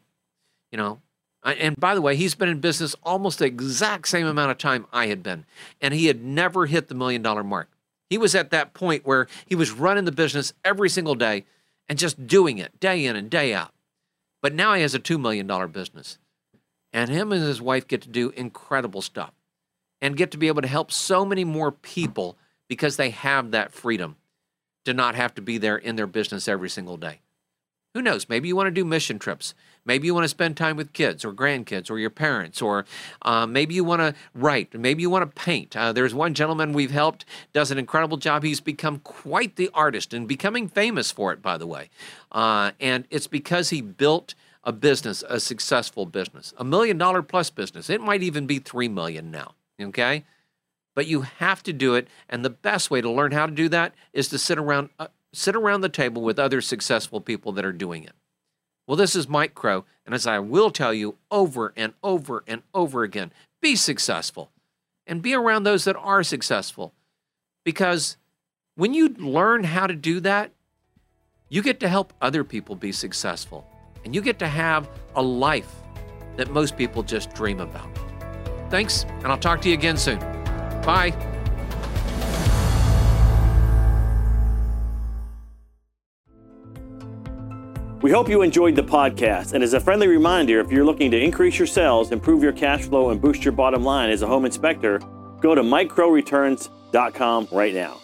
you 0.71 0.77
know, 0.77 0.99
and 1.43 1.79
by 1.79 1.95
the 1.95 2.01
way, 2.01 2.15
he's 2.15 2.35
been 2.35 2.49
in 2.49 2.59
business 2.59 2.95
almost 3.03 3.39
the 3.39 3.45
exact 3.45 4.07
same 4.07 4.27
amount 4.27 4.51
of 4.51 4.57
time 4.57 4.85
I 4.91 5.07
had 5.07 5.23
been, 5.23 5.45
and 5.79 5.93
he 5.93 6.07
had 6.07 6.21
never 6.21 6.65
hit 6.65 6.89
the 6.89 6.95
million 6.95 7.21
dollar 7.21 7.43
mark. 7.43 7.69
He 8.09 8.17
was 8.17 8.35
at 8.35 8.51
that 8.51 8.73
point 8.73 9.05
where 9.05 9.27
he 9.45 9.55
was 9.55 9.71
running 9.71 10.05
the 10.05 10.11
business 10.11 10.53
every 10.65 10.89
single 10.89 11.15
day 11.15 11.45
and 11.87 11.97
just 11.97 12.27
doing 12.27 12.57
it 12.57 12.79
day 12.79 13.05
in 13.05 13.15
and 13.15 13.29
day 13.29 13.53
out. 13.53 13.71
But 14.41 14.53
now 14.53 14.73
he 14.73 14.81
has 14.81 14.95
a 14.95 14.99
$2 14.99 15.19
million 15.19 15.47
business. 15.71 16.17
And 16.97 17.11
him 17.11 17.31
and 17.31 17.43
his 17.43 17.61
wife 17.61 17.87
get 17.87 18.01
to 18.01 18.09
do 18.09 18.31
incredible 18.31 19.03
stuff 19.03 19.31
and 20.01 20.17
get 20.17 20.31
to 20.31 20.37
be 20.39 20.47
able 20.47 20.63
to 20.63 20.67
help 20.67 20.91
so 20.91 21.23
many 21.23 21.43
more 21.43 21.71
people 21.71 22.39
because 22.67 22.97
they 22.97 23.11
have 23.11 23.51
that 23.51 23.71
freedom 23.71 24.15
to 24.83 24.95
not 24.95 25.13
have 25.13 25.35
to 25.35 25.41
be 25.43 25.59
there 25.59 25.77
in 25.77 25.95
their 25.95 26.07
business 26.07 26.47
every 26.47 26.71
single 26.71 26.97
day. 26.97 27.19
Who 27.93 28.01
knows? 28.01 28.27
Maybe 28.27 28.47
you 28.47 28.55
want 28.55 28.65
to 28.65 28.71
do 28.71 28.83
mission 28.83 29.19
trips. 29.19 29.53
Maybe 29.85 30.07
you 30.07 30.15
want 30.15 30.23
to 30.23 30.29
spend 30.29 30.57
time 30.57 30.75
with 30.75 30.91
kids 30.91 31.23
or 31.23 31.31
grandkids 31.33 31.91
or 31.91 31.99
your 31.99 32.09
parents, 32.09 32.63
or 32.63 32.85
uh, 33.21 33.45
maybe 33.45 33.75
you 33.75 33.83
want 33.83 34.01
to 34.01 34.15
write. 34.33 34.73
Maybe 34.73 35.03
you 35.03 35.11
want 35.11 35.23
to 35.23 35.39
paint. 35.39 35.77
Uh, 35.77 35.93
there's 35.93 36.15
one 36.15 36.33
gentleman 36.33 36.73
we've 36.73 36.89
helped, 36.89 37.25
does 37.53 37.69
an 37.69 37.77
incredible 37.77 38.17
job. 38.17 38.41
He's 38.41 38.59
become 38.59 39.01
quite 39.01 39.55
the 39.55 39.69
artist 39.71 40.15
and 40.15 40.27
becoming 40.27 40.67
famous 40.67 41.11
for 41.11 41.31
it, 41.31 41.43
by 41.43 41.59
the 41.59 41.67
way. 41.67 41.91
Uh, 42.31 42.71
and 42.79 43.05
it's 43.11 43.27
because 43.27 43.69
he 43.69 43.81
built 43.81 44.33
a 44.67 44.73
business, 44.73 45.23
a 45.29 45.39
successful 45.39 46.05
business, 46.05 46.53
a 46.57 46.63
million 46.65 46.97
dollar 46.97 47.23
plus 47.23 47.49
business. 47.49 47.89
It 47.89 48.01
might 48.01 48.21
even 48.21 48.45
be 48.45 48.59
three 48.59 48.89
million 48.89 49.31
now. 49.31 49.55
Okay. 49.81 50.25
But 50.93 51.07
you 51.07 51.21
have 51.21 51.63
to 51.63 51.73
do 51.73 51.95
it. 51.95 52.09
And 52.27 52.43
the 52.43 52.49
best 52.49 52.91
way 52.91 52.99
to 52.99 53.09
learn 53.09 53.31
how 53.31 53.45
to 53.45 53.51
do 53.51 53.69
that 53.69 53.95
is 54.11 54.27
to 54.27 54.37
sit 54.37 54.57
around 54.57 54.89
uh, 54.99 55.07
sit 55.31 55.55
around 55.55 55.81
the 55.81 55.89
table 55.89 56.21
with 56.21 56.37
other 56.37 56.59
successful 56.59 57.21
people 57.21 57.53
that 57.53 57.63
are 57.63 57.71
doing 57.71 58.03
it. 58.03 58.11
Well, 58.85 58.97
this 58.97 59.15
is 59.15 59.29
Mike 59.29 59.55
Crow, 59.55 59.85
and 60.05 60.13
as 60.13 60.27
I 60.27 60.39
will 60.39 60.69
tell 60.69 60.93
you 60.93 61.17
over 61.31 61.73
and 61.77 61.93
over 62.03 62.43
and 62.45 62.61
over 62.73 63.03
again, 63.03 63.31
be 63.61 63.75
successful 63.75 64.51
and 65.05 65.21
be 65.21 65.33
around 65.33 65.63
those 65.63 65.85
that 65.85 65.95
are 65.95 66.23
successful. 66.23 66.93
Because 67.63 68.17
when 68.75 68.93
you 68.93 69.09
learn 69.09 69.63
how 69.63 69.87
to 69.87 69.93
do 69.93 70.19
that, 70.21 70.51
you 71.49 71.61
get 71.61 71.79
to 71.81 71.89
help 71.89 72.13
other 72.21 72.43
people 72.43 72.75
be 72.75 72.91
successful 72.91 73.65
and 74.07 74.15
you 74.15 74.21
get 74.21 74.39
to 74.39 74.47
have 74.47 74.89
a 75.17 75.21
life 75.21 75.69
that 76.37 76.49
most 76.49 76.77
people 76.77 77.03
just 77.03 77.33
dream 77.33 77.59
about. 77.59 77.89
Thanks, 78.69 79.03
and 79.03 79.27
I'll 79.27 79.37
talk 79.37 79.61
to 79.63 79.67
you 79.67 79.73
again 79.73 79.97
soon. 79.97 80.19
Bye. 80.81 81.13
We 88.01 88.11
hope 88.11 88.29
you 88.29 88.43
enjoyed 88.43 88.77
the 88.77 88.83
podcast. 88.83 89.51
And 89.51 89.61
as 89.61 89.73
a 89.73 89.79
friendly 89.81 90.07
reminder, 90.07 90.61
if 90.61 90.71
you're 90.71 90.85
looking 90.85 91.11
to 91.11 91.21
increase 91.21 91.59
your 91.59 91.67
sales, 91.67 92.13
improve 92.13 92.41
your 92.41 92.53
cash 92.53 92.83
flow, 92.83 93.09
and 93.09 93.21
boost 93.21 93.43
your 93.43 93.51
bottom 93.51 93.83
line 93.83 94.09
as 94.09 94.21
a 94.21 94.27
home 94.27 94.45
inspector, 94.45 94.99
go 95.41 95.53
to 95.53 95.61
mikecrowreturns.com 95.61 97.49
right 97.51 97.73
now. 97.73 97.99